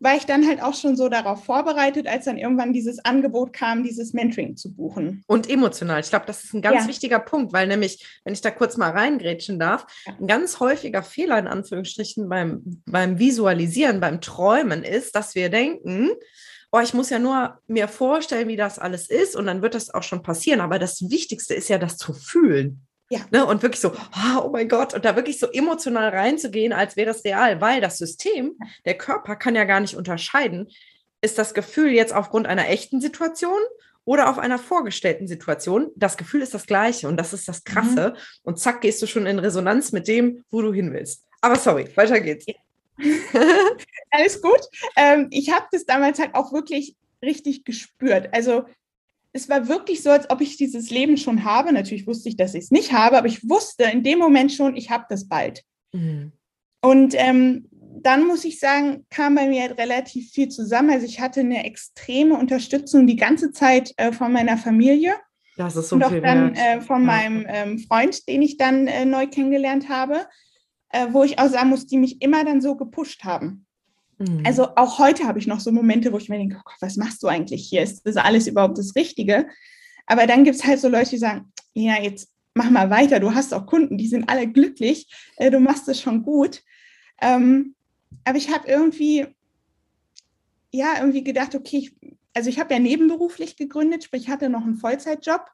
[0.00, 3.82] war ich dann halt auch schon so darauf vorbereitet, als dann irgendwann dieses Angebot kam,
[3.82, 5.24] dieses Mentoring zu buchen.
[5.26, 6.00] Und emotional.
[6.00, 6.88] Ich glaube, das ist ein ganz ja.
[6.88, 11.38] wichtiger Punkt, weil nämlich, wenn ich da kurz mal reingrätschen darf, ein ganz häufiger Fehler
[11.38, 16.10] in Anführungsstrichen beim, beim Visualisieren, beim Träumen ist, dass wir denken,
[16.70, 19.92] oh, ich muss ja nur mir vorstellen, wie das alles ist und dann wird das
[19.92, 20.60] auch schon passieren.
[20.60, 22.87] Aber das Wichtigste ist ja, das zu fühlen.
[23.10, 23.20] Ja.
[23.30, 26.96] Ne, und wirklich so, oh, oh mein Gott, und da wirklich so emotional reinzugehen, als
[26.96, 30.68] wäre es real, weil das System, der Körper kann ja gar nicht unterscheiden,
[31.22, 33.58] ist das Gefühl jetzt aufgrund einer echten Situation
[34.04, 35.90] oder auf einer vorgestellten Situation.
[35.96, 38.14] Das Gefühl ist das gleiche und das ist das Krasse.
[38.14, 38.40] Mhm.
[38.42, 41.24] Und zack, gehst du schon in Resonanz mit dem, wo du hin willst.
[41.40, 42.46] Aber sorry, weiter geht's.
[42.46, 42.54] Ja.
[44.10, 44.60] Alles gut.
[44.96, 48.28] Ähm, ich habe das damals halt auch wirklich richtig gespürt.
[48.32, 48.64] Also
[49.32, 51.72] es war wirklich so, als ob ich dieses Leben schon habe.
[51.72, 54.76] Natürlich wusste ich, dass ich es nicht habe, aber ich wusste in dem Moment schon,
[54.76, 55.62] ich habe das bald.
[55.92, 56.32] Mhm.
[56.80, 57.68] Und ähm,
[58.02, 60.90] dann muss ich sagen, kam bei mir relativ viel zusammen.
[60.90, 65.14] Also ich hatte eine extreme Unterstützung die ganze Zeit äh, von meiner Familie.
[65.56, 67.06] Das ist so und auch dann äh, von ja.
[67.06, 70.26] meinem ähm, Freund, den ich dann äh, neu kennengelernt habe,
[70.90, 73.66] äh, wo ich auch sagen muss, die mich immer dann so gepusht haben.
[74.18, 74.42] Mhm.
[74.44, 77.22] Also auch heute habe ich noch so Momente, wo ich mir denke, oh was machst
[77.22, 77.82] du eigentlich hier?
[77.82, 79.48] Ist das alles überhaupt das Richtige?
[80.06, 83.34] Aber dann gibt es halt so Leute, die sagen, ja, jetzt mach mal weiter, du
[83.34, 86.62] hast auch Kunden, die sind alle glücklich, äh, du machst es schon gut.
[87.20, 87.74] Ähm,
[88.24, 89.26] aber ich habe irgendwie,
[90.72, 91.96] ja, irgendwie gedacht, okay, ich,
[92.34, 95.46] also ich habe ja nebenberuflich gegründet, sprich, ich hatte noch einen Vollzeitjob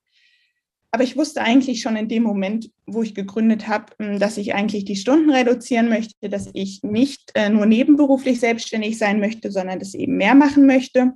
[0.94, 4.54] aber ich wusste eigentlich schon in dem Moment, wo ich gegründet habe, hm, dass ich
[4.54, 9.80] eigentlich die Stunden reduzieren möchte, dass ich nicht äh, nur nebenberuflich selbstständig sein möchte, sondern
[9.80, 11.14] das eben mehr machen möchte.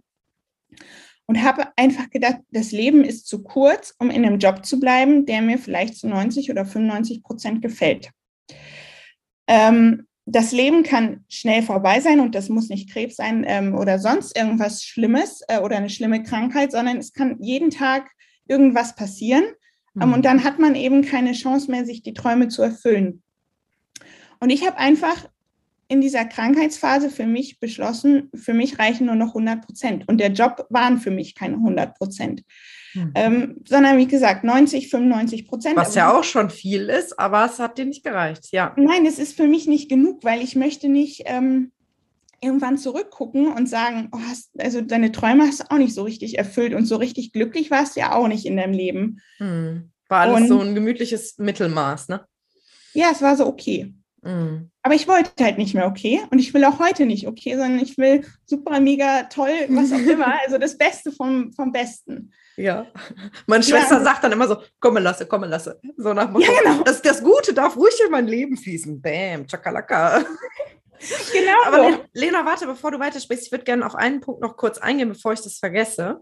[1.26, 5.26] und habe einfach gedacht, das Leben ist zu kurz, um in einem Job zu bleiben,
[5.26, 8.10] der mir vielleicht zu 90 oder 95 Prozent gefällt.
[9.46, 14.00] Ähm, das Leben kann schnell vorbei sein und das muss nicht Krebs sein ähm, oder
[14.00, 18.10] sonst irgendwas Schlimmes äh, oder eine schlimme Krankheit, sondern es kann jeden Tag
[18.48, 19.44] irgendwas passieren.
[20.00, 20.22] Ähm, und mhm.
[20.22, 23.22] dann hat man eben keine Chance mehr, sich die Träume zu erfüllen.
[24.40, 25.28] Und ich habe einfach
[25.88, 30.08] in dieser Krankheitsphase für mich beschlossen, für mich reichen nur noch 100 Prozent.
[30.08, 32.44] Und der Job waren für mich keine 100 Prozent.
[32.94, 33.12] Mhm.
[33.14, 35.76] Ähm, sondern wie gesagt 90, 95 Prozent.
[35.76, 38.74] Was ja auch schon viel ist, aber es hat dir nicht gereicht, ja.
[38.76, 41.72] Nein, es ist für mich nicht genug, weil ich möchte nicht ähm,
[42.40, 46.38] irgendwann zurückgucken und sagen, oh, hast, also deine Träume hast du auch nicht so richtig
[46.38, 49.20] erfüllt und so richtig glücklich warst du ja auch nicht in deinem Leben.
[49.38, 49.90] Mhm.
[50.08, 52.24] War alles und, so ein gemütliches Mittelmaß, ne?
[52.94, 53.94] Ja, es war so okay.
[54.22, 54.70] Mhm.
[54.82, 57.78] Aber ich wollte halt nicht mehr okay und ich will auch heute nicht okay, sondern
[57.78, 62.32] ich will super, mega toll, was auch immer, also das Beste vom, vom Besten.
[62.56, 62.86] Ja.
[63.46, 64.04] Meine Schwester ja.
[64.04, 65.80] sagt dann immer so, komme lasse, komme lasse.
[65.96, 66.82] So nach Motto, ja, genau.
[66.82, 69.00] das, das Gute darf ruhig in mein Leben fließen.
[69.00, 70.24] Bam, Chakalaka.
[71.32, 71.58] Genau.
[71.64, 75.08] Aber Lena, warte, bevor du weitersprichst, ich würde gerne auf einen Punkt noch kurz eingehen,
[75.08, 76.20] bevor ich das vergesse,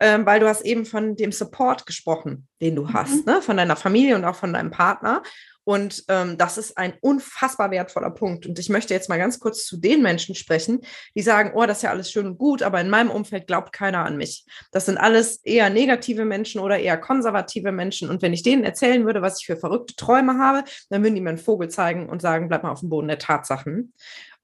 [0.00, 3.32] ähm, weil du hast eben von dem Support gesprochen, den du hast, mhm.
[3.32, 3.42] ne?
[3.42, 5.22] von deiner Familie und auch von deinem Partner.
[5.64, 8.46] Und ähm, das ist ein unfassbar wertvoller Punkt.
[8.46, 10.80] Und ich möchte jetzt mal ganz kurz zu den Menschen sprechen,
[11.14, 13.72] die sagen, oh, das ist ja alles schön und gut, aber in meinem Umfeld glaubt
[13.72, 14.44] keiner an mich.
[14.72, 18.10] Das sind alles eher negative Menschen oder eher konservative Menschen.
[18.10, 21.20] Und wenn ich denen erzählen würde, was ich für verrückte Träume habe, dann würden die
[21.20, 23.92] mir einen Vogel zeigen und sagen, bleib mal auf dem Boden der Tatsachen.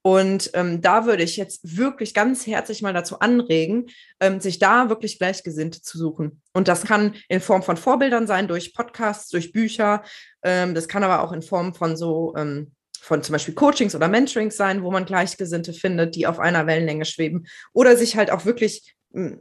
[0.03, 3.89] Und ähm, da würde ich jetzt wirklich ganz herzlich mal dazu anregen,
[4.21, 6.41] ähm, sich da wirklich Gleichgesinnte zu suchen.
[6.55, 10.03] Und das kann in Form von Vorbildern sein, durch Podcasts, durch Bücher.
[10.43, 14.09] Ähm, das kann aber auch in Form von so, ähm, von zum Beispiel Coachings oder
[14.09, 17.47] Mentorings sein, wo man Gleichgesinnte findet, die auf einer Wellenlänge schweben.
[17.73, 18.95] Oder sich halt auch wirklich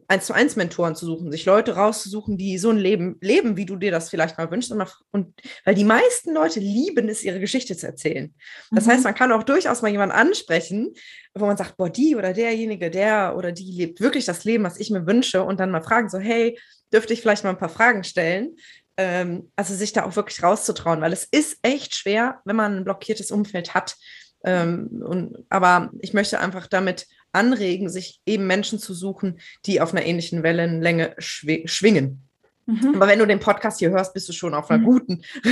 [0.07, 3.65] eins zu eins Mentoren zu suchen, sich Leute rauszusuchen, die so ein Leben leben, wie
[3.65, 4.71] du dir das vielleicht mal wünschst.
[4.71, 8.33] Und, und weil die meisten Leute lieben es, ihre Geschichte zu erzählen.
[8.71, 8.91] Das mhm.
[8.91, 10.93] heißt, man kann auch durchaus mal jemanden ansprechen,
[11.35, 14.79] wo man sagt, boah, die oder derjenige, der oder die lebt wirklich das Leben, was
[14.79, 16.57] ich mir wünsche, und dann mal fragen, so, hey,
[16.91, 18.55] dürfte ich vielleicht mal ein paar Fragen stellen?
[18.97, 22.85] Ähm, also sich da auch wirklich rauszutrauen, weil es ist echt schwer, wenn man ein
[22.85, 23.95] blockiertes Umfeld hat.
[24.43, 29.93] Ähm, und, aber ich möchte einfach damit anregen, sich eben Menschen zu suchen, die auf
[29.93, 32.23] einer ähnlichen Wellenlänge schw schwingen.
[32.65, 32.95] Mhm.
[32.95, 34.85] Aber wenn du den Podcast hier hörst, bist du schon auf einer mhm.
[34.85, 35.21] guten,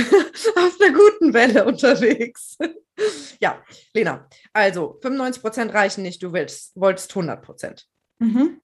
[0.56, 2.56] auf einer guten Welle unterwegs.
[3.40, 3.62] ja,
[3.92, 7.86] Lena, also 95 Prozent reichen nicht, du willst, wolltest 100 Prozent.
[8.18, 8.60] Mhm.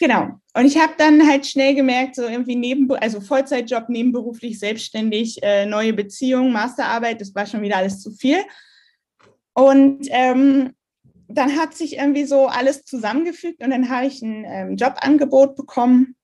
[0.00, 0.38] Genau.
[0.54, 5.64] Und ich habe dann halt schnell gemerkt, so irgendwie neben, also Vollzeitjob, nebenberuflich, selbstständig, äh,
[5.64, 8.38] neue Beziehung, Masterarbeit, das war schon wieder alles zu viel.
[9.54, 10.74] Und ähm,
[11.28, 16.16] dann hat sich irgendwie so alles zusammengefügt und dann habe ich ein ähm, Jobangebot bekommen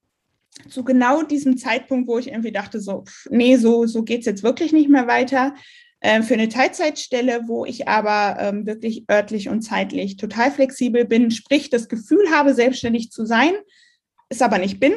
[0.68, 4.42] zu genau diesem Zeitpunkt, wo ich irgendwie dachte, so, nee, so, so geht es jetzt
[4.42, 5.54] wirklich nicht mehr weiter.
[6.00, 11.30] Äh, für eine Teilzeitstelle, wo ich aber ähm, wirklich örtlich und zeitlich total flexibel bin,
[11.30, 13.52] sprich das Gefühl habe, selbstständig zu sein,
[14.28, 14.92] es aber nicht bin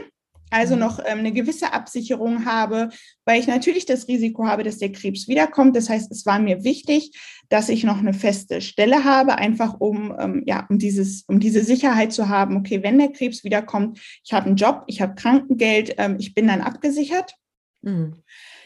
[0.54, 0.82] also mhm.
[0.82, 2.90] noch ähm, eine gewisse Absicherung habe,
[3.26, 5.76] weil ich natürlich das Risiko habe, dass der Krebs wiederkommt.
[5.76, 7.12] Das heißt, es war mir wichtig,
[7.50, 11.64] dass ich noch eine feste Stelle habe, einfach um, ähm, ja, um, dieses, um diese
[11.64, 15.96] Sicherheit zu haben, okay, wenn der Krebs wiederkommt, ich habe einen Job, ich habe Krankengeld,
[15.98, 17.36] ähm, ich bin dann abgesichert.
[17.82, 18.14] Mhm.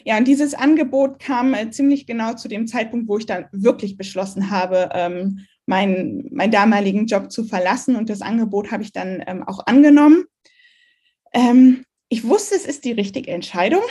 [0.04, 3.96] Ja, und dieses Angebot kam äh, ziemlich genau zu dem Zeitpunkt, wo ich dann wirklich
[3.96, 7.96] beschlossen habe, ähm, meinen, meinen damaligen Job zu verlassen.
[7.96, 10.24] Und das Angebot habe ich dann ähm, auch angenommen.
[11.38, 13.82] Ähm, ich wusste, es ist die richtige Entscheidung,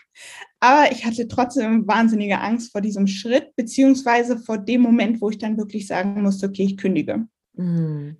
[0.60, 5.38] aber ich hatte trotzdem wahnsinnige Angst vor diesem Schritt, beziehungsweise vor dem Moment, wo ich
[5.38, 7.26] dann wirklich sagen musste, okay, ich kündige.
[7.54, 8.16] Mhm.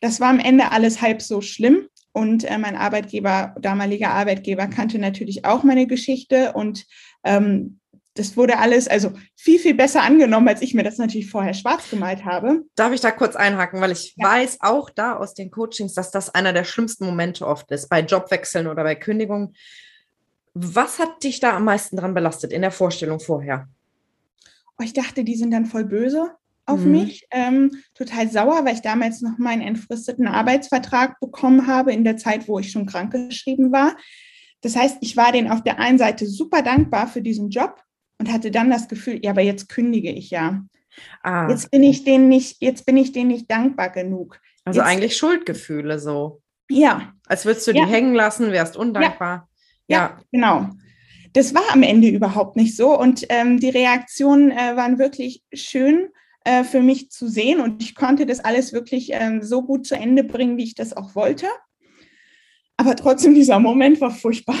[0.00, 1.88] Das war am Ende alles halb so schlimm.
[2.16, 6.86] Und äh, mein Arbeitgeber, damaliger Arbeitgeber, kannte natürlich auch meine Geschichte und
[7.24, 7.80] ähm,
[8.14, 11.90] das wurde alles also viel, viel besser angenommen, als ich mir das natürlich vorher schwarz
[11.90, 12.62] gemalt habe.
[12.76, 14.28] Darf ich da kurz einhaken, weil ich ja.
[14.28, 18.00] weiß auch da aus den Coachings, dass das einer der schlimmsten Momente oft ist, bei
[18.00, 19.54] Jobwechseln oder bei Kündigungen.
[20.54, 23.68] Was hat dich da am meisten dran belastet in der Vorstellung vorher?
[24.78, 26.30] Oh, ich dachte, die sind dann voll böse
[26.66, 26.92] auf mhm.
[26.92, 32.16] mich, ähm, total sauer, weil ich damals noch meinen entfristeten Arbeitsvertrag bekommen habe in der
[32.16, 33.96] Zeit, wo ich schon krankgeschrieben war.
[34.62, 37.82] Das heißt, ich war denen auf der einen Seite super dankbar für diesen Job,
[38.18, 40.62] und hatte dann das Gefühl, ja, aber jetzt kündige ich ja.
[41.22, 41.48] Ah.
[41.48, 44.40] Jetzt bin ich denen nicht, jetzt bin ich denen nicht dankbar genug.
[44.64, 46.40] Also jetzt, eigentlich Schuldgefühle so.
[46.70, 47.12] Ja.
[47.26, 47.84] Als würdest du ja.
[47.84, 49.48] die hängen lassen, wärst undankbar.
[49.86, 50.20] Ja, ja.
[50.30, 50.70] genau.
[51.32, 52.98] Das war am Ende überhaupt nicht so.
[52.98, 56.08] Und ähm, die Reaktionen äh, waren wirklich schön
[56.44, 57.60] äh, für mich zu sehen.
[57.60, 60.96] Und ich konnte das alles wirklich ähm, so gut zu Ende bringen, wie ich das
[60.96, 61.46] auch wollte.
[62.76, 64.56] Aber trotzdem, dieser Moment war furchtbar.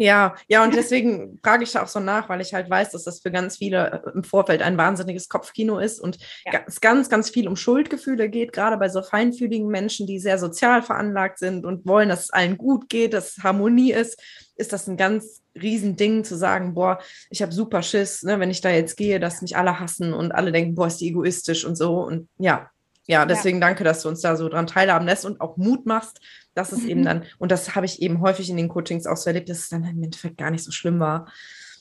[0.00, 3.04] Ja, ja, und deswegen frage ich da auch so nach, weil ich halt weiß, dass
[3.04, 6.60] das für ganz viele äh, im Vorfeld ein wahnsinniges Kopfkino ist und ja.
[6.66, 10.80] es ganz, ganz viel um Schuldgefühle geht, gerade bei so feinfühligen Menschen, die sehr sozial
[10.80, 14.18] veranlagt sind und wollen, dass es allen gut geht, dass es Harmonie ist,
[14.56, 18.62] ist das ein ganz Riesending zu sagen, boah, ich habe super Schiss, ne, wenn ich
[18.62, 21.76] da jetzt gehe, dass mich alle hassen und alle denken, boah, ist die egoistisch und
[21.76, 22.00] so.
[22.00, 22.70] Und ja,
[23.06, 23.66] ja, deswegen ja.
[23.66, 26.20] danke, dass du uns da so dran teilhaben lässt und auch Mut machst,
[26.54, 26.88] dass es mhm.
[26.88, 29.58] eben dann, und das habe ich eben häufig in den Coachings auch so erlebt, dass
[29.58, 31.30] es dann im Endeffekt gar nicht so schlimm war.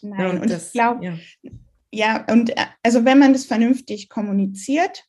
[0.02, 1.14] Nein, ja, und, und das, ich glaube, ja.
[1.92, 5.04] ja, und äh, also wenn man das vernünftig kommuniziert,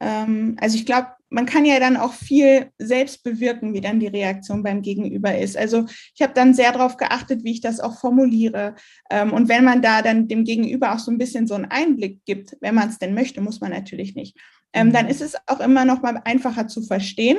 [0.00, 4.06] ähm, also ich glaube, man kann ja dann auch viel selbst bewirken, wie dann die
[4.06, 5.56] Reaktion beim Gegenüber ist.
[5.56, 8.74] Also ich habe dann sehr darauf geachtet, wie ich das auch formuliere.
[9.10, 12.24] Ähm, und wenn man da dann dem Gegenüber auch so ein bisschen so einen Einblick
[12.24, 14.38] gibt, wenn man es denn möchte, muss man natürlich nicht,
[14.72, 15.10] ähm, dann mhm.
[15.10, 17.38] ist es auch immer noch mal einfacher zu verstehen.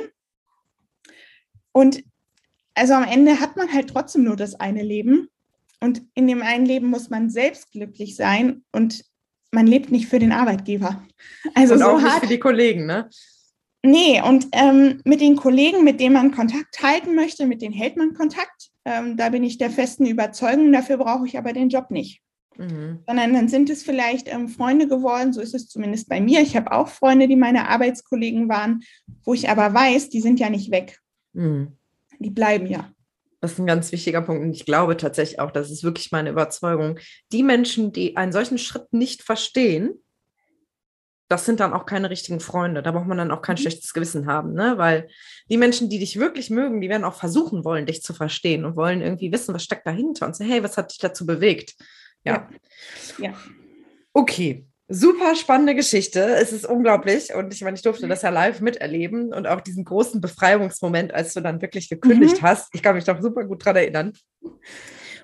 [1.72, 2.02] Und
[2.74, 5.28] also am Ende hat man halt trotzdem nur das eine Leben.
[5.80, 9.04] Und in dem einen Leben muss man selbst glücklich sein und
[9.50, 11.02] man lebt nicht für den Arbeitgeber.
[11.54, 13.08] Also und so auch nicht hart, für die Kollegen, ne?
[13.82, 17.96] Nee, und ähm, mit den Kollegen, mit denen man Kontakt halten möchte, mit denen hält
[17.96, 18.70] man Kontakt.
[18.84, 22.20] Ähm, da bin ich der festen Überzeugung, dafür brauche ich aber den Job nicht.
[22.58, 22.98] Mhm.
[23.06, 26.42] Sondern dann sind es vielleicht ähm, Freunde geworden, so ist es zumindest bei mir.
[26.42, 28.82] Ich habe auch Freunde, die meine Arbeitskollegen waren,
[29.24, 30.98] wo ich aber weiß, die sind ja nicht weg.
[31.32, 31.76] Mhm.
[32.18, 32.90] Die bleiben ja.
[33.40, 34.42] Das ist ein ganz wichtiger Punkt.
[34.42, 36.98] Und ich glaube tatsächlich auch, das ist wirklich meine Überzeugung.
[37.32, 39.94] Die Menschen, die einen solchen Schritt nicht verstehen,
[41.30, 42.82] das sind dann auch keine richtigen Freunde.
[42.82, 43.60] Da braucht man dann auch kein mhm.
[43.60, 44.76] schlechtes Gewissen haben, ne?
[44.78, 45.08] Weil
[45.48, 48.76] die Menschen, die dich wirklich mögen, die werden auch versuchen wollen, dich zu verstehen und
[48.76, 51.76] wollen irgendwie wissen, was steckt dahinter und so, hey, was hat dich dazu bewegt?
[52.24, 52.50] Ja.
[53.18, 53.28] Ja.
[53.28, 53.34] ja.
[54.12, 54.66] Okay.
[54.92, 56.20] Super spannende Geschichte.
[56.20, 57.32] Es ist unglaublich.
[57.32, 61.32] Und ich meine, ich durfte das ja live miterleben und auch diesen großen Befreiungsmoment, als
[61.32, 62.46] du dann wirklich gekündigt mhm.
[62.46, 62.74] hast.
[62.74, 64.12] Ich kann mich doch super gut dran erinnern.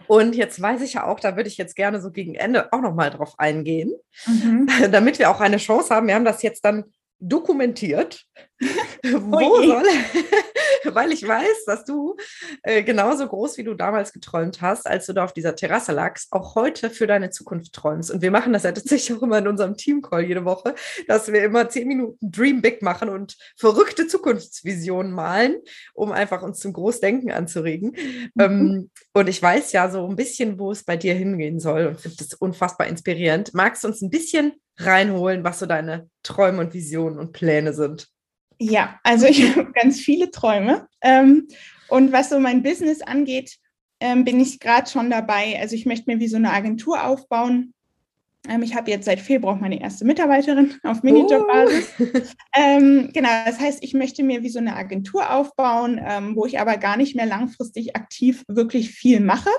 [0.06, 2.80] Und jetzt weiß ich ja auch, da würde ich jetzt gerne so gegen Ende auch
[2.80, 3.92] nochmal drauf eingehen,
[4.26, 4.68] mhm.
[4.92, 6.06] damit wir auch eine Chance haben.
[6.06, 6.84] Wir haben das jetzt dann
[7.18, 8.24] dokumentiert.
[9.02, 9.88] Wo soll,
[10.94, 12.16] weil ich weiß, dass du
[12.62, 16.32] äh, genauso groß wie du damals geträumt hast, als du da auf dieser Terrasse lagst,
[16.32, 18.10] auch heute für deine Zukunft träumst.
[18.10, 20.74] Und wir machen das ja tatsächlich auch immer in unserem Teamcall jede Woche,
[21.06, 25.56] dass wir immer zehn Minuten Dream Big machen und verrückte Zukunftsvisionen malen,
[25.94, 27.96] um einfach uns zum Großdenken anzuregen.
[28.34, 28.40] Mhm.
[28.40, 32.00] Ähm, und ich weiß ja so ein bisschen, wo es bei dir hingehen soll und
[32.00, 33.54] finde das unfassbar inspirierend.
[33.54, 38.08] Magst du uns ein bisschen reinholen, was so deine Träume und Visionen und Pläne sind?
[38.58, 40.88] Ja, also ich habe ganz viele Träume.
[41.00, 41.48] Ähm,
[41.88, 43.56] und was so mein Business angeht,
[44.00, 45.58] ähm, bin ich gerade schon dabei.
[45.60, 47.72] Also ich möchte mir wie so eine Agentur aufbauen.
[48.48, 51.88] Ähm, ich habe jetzt seit Februar meine erste Mitarbeiterin auf Minijob-Basis.
[51.98, 52.06] Uh.
[53.12, 56.00] Genau, das heißt, ich möchte mir wie so eine Agentur aufbauen,
[56.34, 59.50] wo ich aber gar nicht mehr langfristig aktiv wirklich viel mache,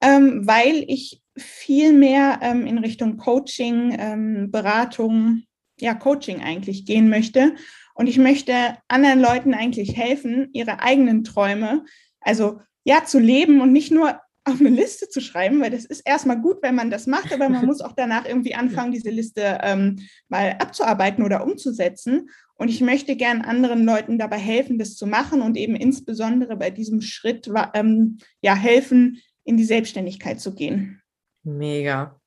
[0.00, 5.42] weil ich viel mehr in Richtung Coaching, Beratung,
[5.80, 7.54] ja, Coaching eigentlich gehen möchte
[7.94, 11.84] und ich möchte anderen Leuten eigentlich helfen, ihre eigenen Träume,
[12.20, 16.02] also ja, zu leben und nicht nur auf eine Liste zu schreiben, weil das ist
[16.04, 19.58] erstmal gut, wenn man das macht, aber man muss auch danach irgendwie anfangen, diese Liste
[19.62, 22.28] ähm, mal abzuarbeiten oder umzusetzen.
[22.56, 26.70] Und ich möchte gern anderen Leuten dabei helfen, das zu machen und eben insbesondere bei
[26.70, 31.00] diesem Schritt ähm, ja helfen, in die Selbstständigkeit zu gehen.
[31.42, 32.20] Mega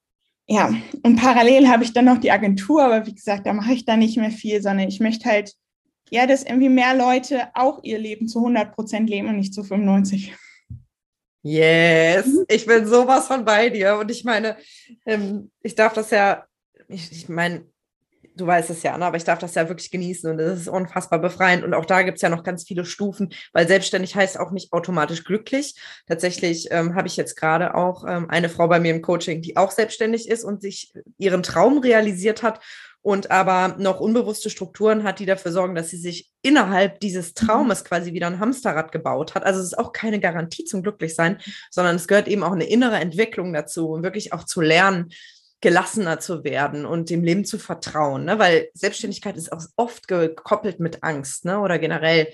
[0.48, 3.86] ja, und parallel habe ich dann noch die Agentur, aber wie gesagt, da mache ich
[3.86, 5.54] dann nicht mehr viel, sondern ich möchte halt,
[6.10, 9.64] ja, dass irgendwie mehr Leute auch ihr Leben zu 100 Prozent leben und nicht zu
[9.64, 10.34] 95.
[11.44, 12.46] Yes, mhm.
[12.48, 13.98] ich bin sowas von bei dir.
[13.98, 14.58] Und ich meine,
[15.06, 16.46] ähm, ich darf das ja,
[16.88, 17.66] ich, ich meine,
[18.38, 19.06] du weißt es ja, ne?
[19.06, 21.64] aber ich darf das ja wirklich genießen und es ist unfassbar befreiend.
[21.64, 24.72] Und auch da gibt es ja noch ganz viele Stufen, weil selbstständig heißt auch nicht
[24.74, 25.76] automatisch glücklich.
[26.08, 29.58] Tatsächlich ähm, habe ich jetzt gerade auch ähm, eine Frau bei mir im Coaching, die
[29.58, 32.62] auch selbstständig ist und sich ihren Traum realisiert hat
[33.08, 37.48] und aber noch unbewusste Strukturen hat, die dafür sorgen, dass sie sich innerhalb dieses mhm.
[37.48, 39.46] Traumes quasi wieder ein Hamsterrad gebaut hat.
[39.46, 41.38] Also es ist auch keine Garantie zum Glücklichsein,
[41.72, 45.10] sondern es gehört eben auch eine innere Entwicklung dazu und wirklich auch zu lernen,
[45.62, 48.38] gelassener zu werden und dem Leben zu vertrauen, ne?
[48.38, 51.60] weil Selbstständigkeit ist auch oft gekoppelt mit Angst ne?
[51.60, 52.28] oder generell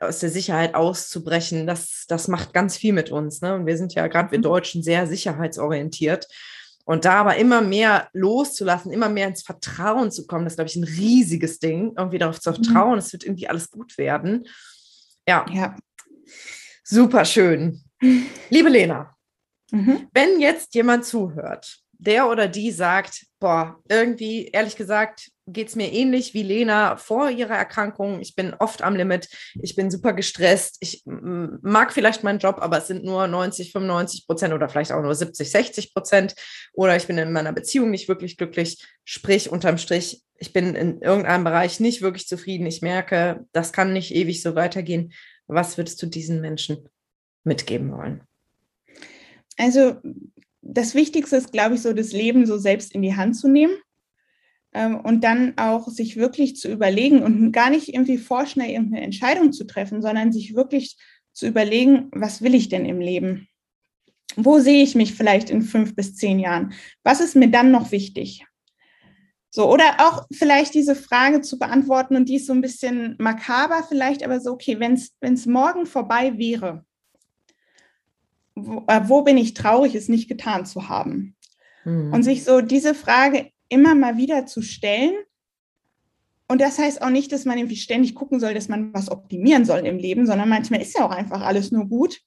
[0.00, 1.66] aus der Sicherheit auszubrechen.
[1.66, 3.40] Das, das macht ganz viel mit uns.
[3.42, 3.54] Ne?
[3.54, 4.42] Und wir sind ja gerade wir mhm.
[4.42, 6.26] Deutschen sehr sicherheitsorientiert.
[6.84, 10.68] Und da aber immer mehr loszulassen, immer mehr ins Vertrauen zu kommen, das ist, glaube
[10.68, 12.56] ich, ein riesiges Ding, irgendwie darauf zu mhm.
[12.56, 14.46] vertrauen, es wird irgendwie alles gut werden.
[15.26, 15.46] Ja.
[15.50, 15.76] ja.
[16.82, 17.82] Super schön.
[18.50, 19.16] Liebe Lena,
[19.70, 20.08] mhm.
[20.12, 25.92] wenn jetzt jemand zuhört der oder die sagt, boah, irgendwie, ehrlich gesagt, geht es mir
[25.92, 28.20] ähnlich wie Lena vor ihrer Erkrankung.
[28.20, 29.28] Ich bin oft am Limit.
[29.60, 30.78] Ich bin super gestresst.
[30.80, 35.02] Ich mag vielleicht meinen Job, aber es sind nur 90, 95 Prozent oder vielleicht auch
[35.02, 36.34] nur 70, 60 Prozent.
[36.72, 38.82] Oder ich bin in meiner Beziehung nicht wirklich glücklich.
[39.04, 42.66] Sprich, unterm Strich, ich bin in irgendeinem Bereich nicht wirklich zufrieden.
[42.66, 45.12] Ich merke, das kann nicht ewig so weitergehen.
[45.46, 46.88] Was würdest du diesen Menschen
[47.44, 48.22] mitgeben wollen?
[49.58, 50.00] Also
[50.66, 53.74] das Wichtigste ist, glaube ich, so das Leben so selbst in die Hand zu nehmen
[54.72, 59.52] ähm, und dann auch sich wirklich zu überlegen und gar nicht irgendwie vorschnell irgendeine Entscheidung
[59.52, 60.96] zu treffen, sondern sich wirklich
[61.32, 63.48] zu überlegen, was will ich denn im Leben?
[64.36, 66.72] Wo sehe ich mich vielleicht in fünf bis zehn Jahren?
[67.02, 68.44] Was ist mir dann noch wichtig?
[69.50, 73.84] So, oder auch vielleicht diese Frage zu beantworten und die ist so ein bisschen makaber
[73.88, 76.84] vielleicht, aber so, okay, wenn es morgen vorbei wäre,
[78.54, 81.36] wo, äh, wo, bin ich traurig, es nicht getan zu haben?
[81.84, 82.12] Mhm.
[82.12, 85.14] Und sich so diese Frage immer mal wieder zu stellen.
[86.46, 89.64] Und das heißt auch nicht, dass man irgendwie ständig gucken soll, dass man was optimieren
[89.64, 92.20] soll im Leben, sondern manchmal ist ja auch einfach alles nur gut.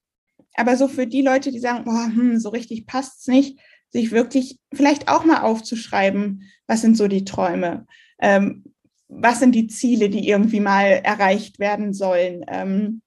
[0.56, 3.60] Aber so für die Leute, die sagen, oh, hm, so richtig passt es nicht,
[3.90, 7.86] sich wirklich vielleicht auch mal aufzuschreiben, was sind so die Träume,
[8.20, 8.64] ähm,
[9.08, 13.02] was sind die Ziele, die irgendwie mal erreicht werden sollen, ähm,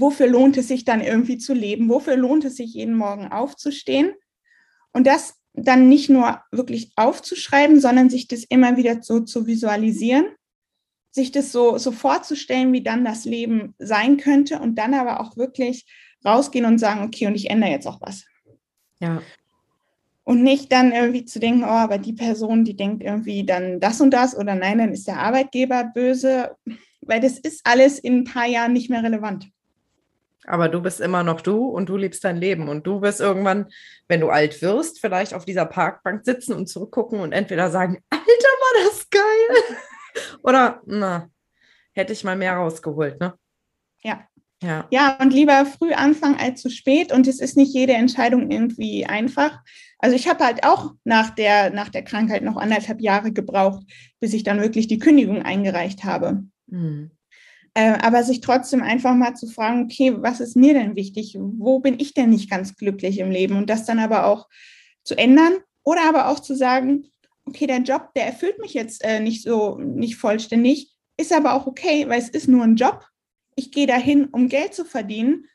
[0.00, 4.12] wofür lohnt es sich dann irgendwie zu leben, wofür lohnt es sich jeden Morgen aufzustehen
[4.92, 10.26] und das dann nicht nur wirklich aufzuschreiben, sondern sich das immer wieder so zu visualisieren,
[11.12, 15.36] sich das so, so vorzustellen, wie dann das Leben sein könnte und dann aber auch
[15.36, 15.86] wirklich
[16.24, 18.24] rausgehen und sagen, okay, und ich ändere jetzt auch was.
[18.98, 19.22] Ja.
[20.24, 24.00] Und nicht dann irgendwie zu denken, oh, aber die Person, die denkt irgendwie dann das
[24.00, 26.56] und das oder nein, dann ist der Arbeitgeber böse,
[27.02, 29.50] weil das ist alles in ein paar Jahren nicht mehr relevant.
[30.46, 32.68] Aber du bist immer noch du und du liebst dein Leben.
[32.68, 33.66] Und du wirst irgendwann,
[34.08, 38.24] wenn du alt wirst, vielleicht auf dieser Parkbank sitzen und zurückgucken und entweder sagen, Alter,
[38.24, 39.78] war das geil.
[40.42, 41.28] Oder, na,
[41.92, 43.34] hätte ich mal mehr rausgeholt, ne?
[44.02, 44.26] Ja.
[44.62, 44.86] Ja.
[44.90, 47.12] ja, und lieber früh anfangen als zu spät.
[47.12, 49.60] Und es ist nicht jede Entscheidung irgendwie einfach.
[49.98, 53.84] Also ich habe halt auch nach der, nach der Krankheit noch anderthalb Jahre gebraucht,
[54.20, 56.44] bis ich dann wirklich die Kündigung eingereicht habe.
[56.66, 57.10] Mhm.
[57.74, 61.36] Äh, aber sich trotzdem einfach mal zu fragen, okay, was ist mir denn wichtig?
[61.38, 63.56] Wo bin ich denn nicht ganz glücklich im Leben?
[63.56, 64.48] Und das dann aber auch
[65.02, 67.06] zu ändern oder aber auch zu sagen,
[67.46, 71.66] okay, der Job, der erfüllt mich jetzt äh, nicht so, nicht vollständig, ist aber auch
[71.66, 73.04] okay, weil es ist nur ein Job.
[73.56, 75.46] Ich gehe dahin, um Geld zu verdienen.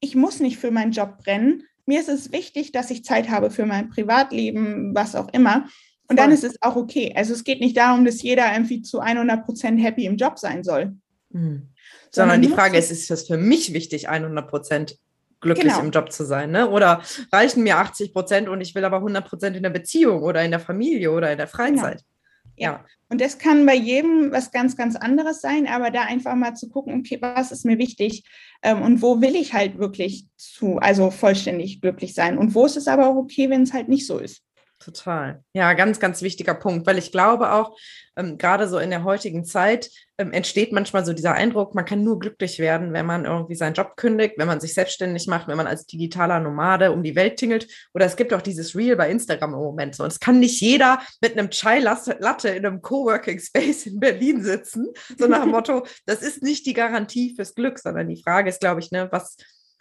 [0.00, 1.64] Ich muss nicht für meinen Job brennen.
[1.84, 5.68] Mir ist es wichtig, dass ich Zeit habe für mein Privatleben, was auch immer.
[6.08, 7.12] Und dann ist es auch okay.
[7.16, 10.62] Also es geht nicht darum, dass jeder irgendwie zu 100 Prozent happy im Job sein
[10.62, 10.96] soll.
[11.36, 11.68] Mhm.
[12.10, 14.98] Sondern die Frage ist, ist es für mich wichtig, 100 Prozent
[15.40, 15.84] glücklich genau.
[15.84, 16.50] im Job zu sein?
[16.50, 16.70] Ne?
[16.70, 20.42] Oder reichen mir 80 Prozent und ich will aber 100 Prozent in der Beziehung oder
[20.42, 21.98] in der Familie oder in der Freizeit?
[21.98, 22.10] Genau.
[22.56, 22.84] Ja.
[23.08, 26.68] Und das kann bei jedem was ganz, ganz anderes sein, aber da einfach mal zu
[26.70, 28.24] gucken, okay, was ist mir wichtig
[28.62, 32.76] ähm, und wo will ich halt wirklich zu, also vollständig glücklich sein und wo ist
[32.76, 34.42] es aber auch okay, wenn es halt nicht so ist.
[34.78, 35.42] Total.
[35.52, 37.76] Ja, ganz, ganz wichtiger Punkt, weil ich glaube auch,
[38.16, 42.02] ähm, gerade so in der heutigen Zeit ähm, entsteht manchmal so dieser Eindruck, man kann
[42.02, 45.58] nur glücklich werden, wenn man irgendwie seinen Job kündigt, wenn man sich selbstständig macht, wenn
[45.58, 47.68] man als digitaler Nomade um die Welt tingelt.
[47.92, 50.04] Oder es gibt auch dieses Reel bei Instagram im Moment so.
[50.04, 54.42] Und es kann nicht jeder mit einem Chai Latte in einem Coworking Space in Berlin
[54.42, 54.86] sitzen,
[55.18, 58.60] so nach dem Motto, das ist nicht die Garantie fürs Glück, sondern die Frage ist,
[58.60, 59.36] glaube ich, ne, was,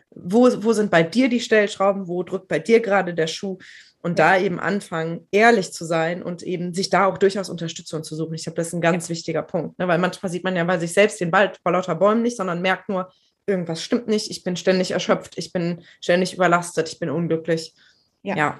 [0.09, 3.57] wo, wo sind bei dir die Stellschrauben, wo drückt bei dir gerade der Schuh?
[4.05, 8.15] Und da eben anfangen, ehrlich zu sein und eben sich da auch durchaus Unterstützung zu
[8.15, 8.35] suchen.
[8.35, 9.09] Ich glaube, das ist ein ganz ja.
[9.09, 9.79] wichtiger Punkt.
[9.79, 9.87] Ne?
[9.87, 12.61] Weil manchmal sieht man ja bei sich selbst den Wald vor lauter Bäumen nicht, sondern
[12.61, 13.11] merkt nur,
[13.47, 17.73] irgendwas stimmt nicht, ich bin ständig erschöpft, ich bin ständig überlastet, ich bin unglücklich.
[18.21, 18.37] Ja.
[18.37, 18.59] ja.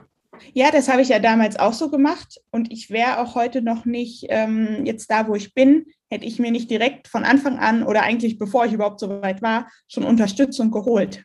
[0.54, 3.86] Ja, das habe ich ja damals auch so gemacht und ich wäre auch heute noch
[3.86, 7.84] nicht ähm, jetzt da, wo ich bin, hätte ich mir nicht direkt von Anfang an
[7.84, 11.24] oder eigentlich bevor ich überhaupt so weit war, schon Unterstützung geholt.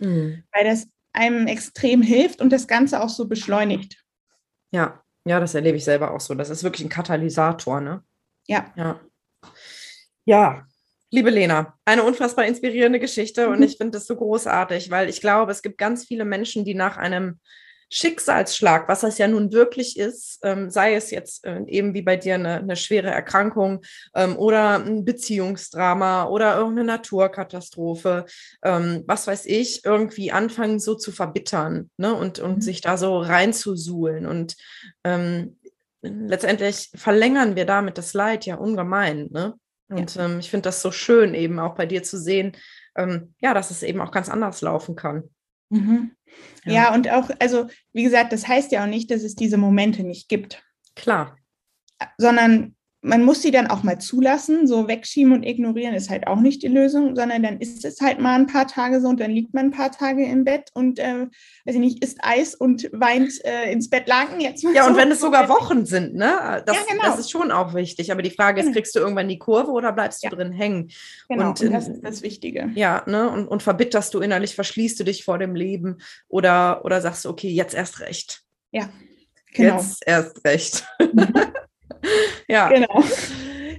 [0.00, 0.42] Mhm.
[0.52, 4.02] Weil das einem extrem hilft und das Ganze auch so beschleunigt.
[4.72, 6.34] Ja, ja, das erlebe ich selber auch so.
[6.34, 8.02] Das ist wirklich ein Katalysator, ne?
[8.46, 8.72] Ja.
[8.76, 9.00] Ja.
[10.24, 10.66] Ja,
[11.10, 13.54] liebe Lena, eine unfassbar inspirierende Geschichte mhm.
[13.54, 16.74] und ich finde das so großartig, weil ich glaube, es gibt ganz viele Menschen, die
[16.74, 17.40] nach einem
[17.92, 22.16] Schicksalsschlag, was das ja nun wirklich ist, ähm, sei es jetzt äh, eben wie bei
[22.16, 23.82] dir eine, eine schwere Erkrankung
[24.14, 28.26] ähm, oder ein Beziehungsdrama oder irgendeine Naturkatastrophe,
[28.62, 32.14] ähm, was weiß ich, irgendwie anfangen so zu verbittern ne?
[32.14, 32.60] und, und mhm.
[32.60, 34.24] sich da so reinzusuhlen.
[34.24, 34.56] Und
[35.02, 35.58] ähm,
[36.00, 39.28] letztendlich verlängern wir damit das Leid ja ungemein.
[39.32, 39.54] Ne?
[39.88, 40.26] Und ja.
[40.26, 42.52] Ähm, ich finde das so schön, eben auch bei dir zu sehen,
[42.96, 45.28] ähm, ja, dass es eben auch ganz anders laufen kann.
[45.70, 46.12] Mhm.
[46.64, 46.72] Ja.
[46.72, 50.02] ja, und auch, also wie gesagt, das heißt ja auch nicht, dass es diese Momente
[50.04, 50.62] nicht gibt.
[50.94, 51.36] Klar.
[52.18, 54.66] Sondern man muss sie dann auch mal zulassen.
[54.66, 58.20] So wegschieben und ignorieren ist halt auch nicht die Lösung, sondern dann ist es halt
[58.20, 60.98] mal ein paar Tage so und dann liegt man ein paar Tage im Bett und,
[60.98, 61.26] äh,
[61.64, 64.40] weiß ich nicht, isst Eis und weint äh, ins Bett lagen.
[64.40, 64.90] Jetzt ja, so.
[64.90, 66.62] und wenn es sogar Wochen sind, ne?
[66.66, 67.04] Das, ja, genau.
[67.04, 68.12] das ist schon auch wichtig.
[68.12, 68.74] Aber die Frage ist, genau.
[68.74, 70.34] kriegst du irgendwann die Kurve oder bleibst du ja.
[70.34, 70.90] drin hängen?
[71.28, 72.70] Genau, und, und das ist das Wichtige.
[72.74, 73.30] Ja, ne?
[73.30, 75.98] Und, und verbitterst du innerlich, verschließt du dich vor dem Leben
[76.28, 78.42] oder, oder sagst du, okay, jetzt erst recht.
[78.72, 78.90] Ja.
[79.52, 79.76] Genau.
[79.76, 80.84] Jetzt erst recht.
[82.48, 82.68] ja.
[82.68, 83.04] Genau.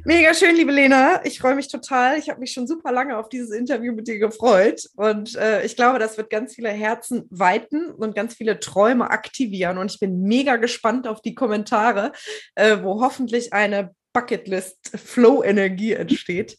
[0.03, 1.23] Mega schön, liebe Lena.
[1.25, 2.17] Ich freue mich total.
[2.17, 4.89] Ich habe mich schon super lange auf dieses Interview mit dir gefreut.
[4.95, 9.77] Und äh, ich glaube, das wird ganz viele Herzen weiten und ganz viele Träume aktivieren.
[9.77, 12.13] Und ich bin mega gespannt auf die Kommentare,
[12.55, 16.57] äh, wo hoffentlich eine Bucketlist-Flow-Energie entsteht.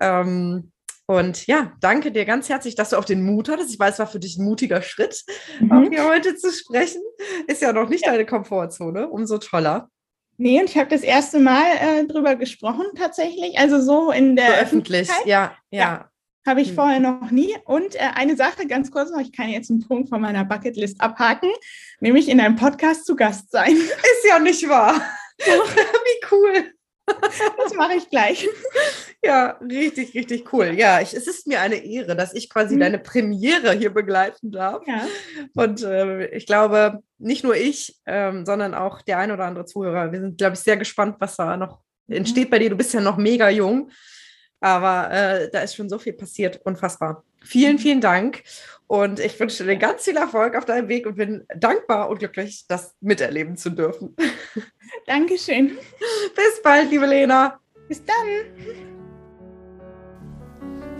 [0.00, 0.70] Ähm,
[1.06, 3.70] und ja, danke dir ganz herzlich, dass du auch den Mut hattest.
[3.70, 5.22] Ich weiß, es war für dich ein mutiger Schritt,
[5.60, 5.72] mhm.
[5.72, 7.02] auch hier heute zu sprechen.
[7.46, 8.12] Ist ja noch nicht ja.
[8.12, 9.90] deine Komfortzone, umso toller.
[10.36, 13.58] Nee, und ich habe das erste Mal äh, drüber gesprochen tatsächlich.
[13.58, 15.78] Also so in der so öffentlich, ja, ja.
[15.78, 16.10] ja.
[16.46, 16.74] Habe ich hm.
[16.74, 17.56] vorher noch nie.
[17.64, 21.00] Und äh, eine Sache ganz kurz noch, ich kann jetzt einen Punkt von meiner Bucketlist
[21.00, 21.50] abhaken,
[22.00, 23.76] nämlich in einem Podcast zu Gast sein.
[23.76, 25.00] Ist ja nicht wahr.
[25.38, 26.73] Wie cool.
[27.06, 28.48] Das mache ich gleich.
[29.26, 30.74] Ja, richtig, richtig cool.
[30.76, 32.80] Ja, ich, es ist mir eine Ehre, dass ich quasi mhm.
[32.80, 34.82] deine Premiere hier begleiten darf.
[34.86, 35.06] Ja.
[35.54, 40.12] Und äh, ich glaube, nicht nur ich, ähm, sondern auch der ein oder andere Zuhörer,
[40.12, 42.16] wir sind, glaube ich, sehr gespannt, was da noch mhm.
[42.16, 42.68] entsteht bei dir.
[42.68, 43.90] Du bist ja noch mega jung,
[44.60, 46.60] aber äh, da ist schon so viel passiert.
[46.62, 47.24] Unfassbar.
[47.44, 48.42] Vielen, vielen Dank.
[48.86, 52.66] Und ich wünsche dir ganz viel Erfolg auf deinem Weg und bin dankbar und glücklich,
[52.68, 54.14] das miterleben zu dürfen.
[55.06, 55.78] Dankeschön.
[56.34, 57.58] Bis bald, liebe Lena.
[57.88, 58.16] Bis dann.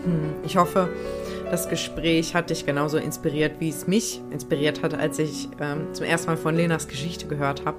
[0.03, 0.89] Hm, ich hoffe,
[1.49, 6.05] das Gespräch hat dich genauso inspiriert, wie es mich inspiriert hat, als ich ähm, zum
[6.05, 7.77] ersten Mal von Lenas Geschichte gehört habe.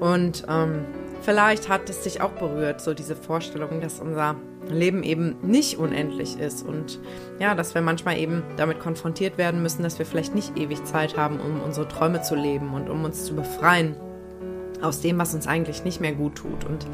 [0.00, 0.84] Und ähm,
[1.22, 4.36] vielleicht hat es dich auch berührt, so diese Vorstellung, dass unser
[4.68, 7.00] Leben eben nicht unendlich ist und
[7.38, 11.16] ja, dass wir manchmal eben damit konfrontiert werden müssen, dass wir vielleicht nicht ewig Zeit
[11.16, 13.96] haben, um unsere Träume zu leben und um uns zu befreien
[14.82, 16.64] aus dem, was uns eigentlich nicht mehr gut tut.
[16.64, 16.86] Und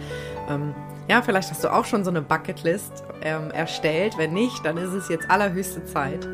[0.48, 0.74] ähm,
[1.08, 4.14] ja, vielleicht hast du auch schon so eine Bucketlist ähm, erstellt.
[4.18, 6.28] Wenn nicht, dann ist es jetzt allerhöchste Zeit.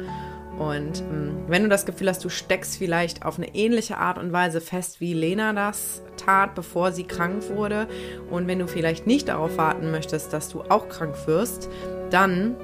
[0.59, 4.32] Und ähm, wenn du das Gefühl hast, du steckst vielleicht auf eine ähnliche Art und
[4.32, 7.86] Weise fest, wie Lena das tat, bevor sie krank wurde,
[8.30, 11.68] und wenn du vielleicht nicht darauf warten möchtest, dass du auch krank wirst,
[12.11, 12.56] dann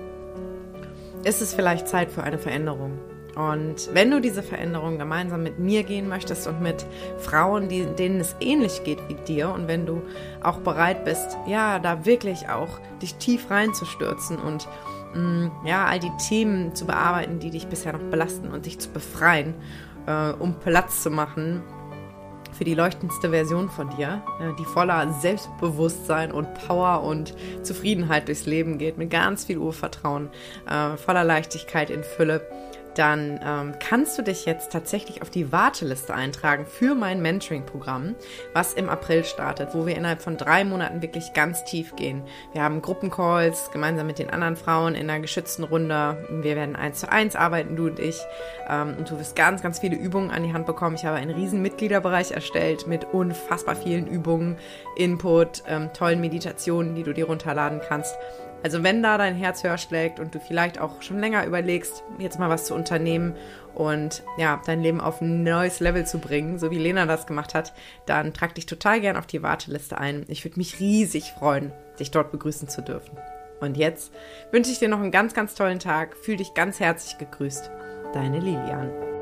[1.23, 2.99] ist es vielleicht Zeit für eine Veränderung.
[3.37, 6.87] Und wenn du diese Veränderung gemeinsam mit mir gehen möchtest und mit
[7.19, 10.03] Frauen, die, denen es ähnlich geht wie dir, und wenn du
[10.43, 14.69] auch bereit bist, ja, da wirklich auch dich tief reinzustürzen und
[15.65, 19.55] ja, all die Themen zu bearbeiten, die dich bisher noch belasten und dich zu befreien,
[20.07, 21.63] äh, um Platz zu machen
[22.53, 28.47] für die leuchtendste Version von dir, äh, die voller Selbstbewusstsein und Power und Zufriedenheit durchs
[28.47, 30.31] Leben geht, mit ganz viel Urvertrauen,
[30.71, 32.47] äh, voller Leichtigkeit in Fülle
[32.99, 38.15] dann ähm, kannst du dich jetzt tatsächlich auf die Warteliste eintragen für mein Mentoring-Programm,
[38.53, 42.23] was im April startet, wo wir innerhalb von drei Monaten wirklich ganz tief gehen.
[42.53, 46.27] Wir haben Gruppencalls gemeinsam mit den anderen Frauen in einer geschützten Runde.
[46.31, 48.21] Wir werden eins zu eins arbeiten, du und ich.
[48.69, 50.97] Ähm, und du wirst ganz, ganz viele Übungen an die Hand bekommen.
[50.97, 54.57] Ich habe einen riesen Mitgliederbereich erstellt mit unfassbar vielen Übungen,
[54.97, 58.15] Input, ähm, tollen Meditationen, die du dir runterladen kannst.
[58.65, 62.39] Also wenn da dein Herz höher schlägt und du vielleicht auch schon länger überlegst, jetzt
[62.39, 63.35] mal was zu unternehmen
[63.75, 67.53] und ja, dein Leben auf ein neues Level zu bringen, so wie Lena das gemacht
[67.55, 67.75] hat,
[68.07, 70.25] dann trag dich total gern auf die Warteliste ein.
[70.29, 73.19] Ich würde mich riesig freuen, dich dort begrüßen zu dürfen.
[73.61, 74.15] Und jetzt
[74.51, 76.17] wünsche ich dir noch einen ganz, ganz tollen Tag.
[76.17, 77.71] Fühl dich ganz herzlich gegrüßt.
[78.15, 79.14] Deine Lilian.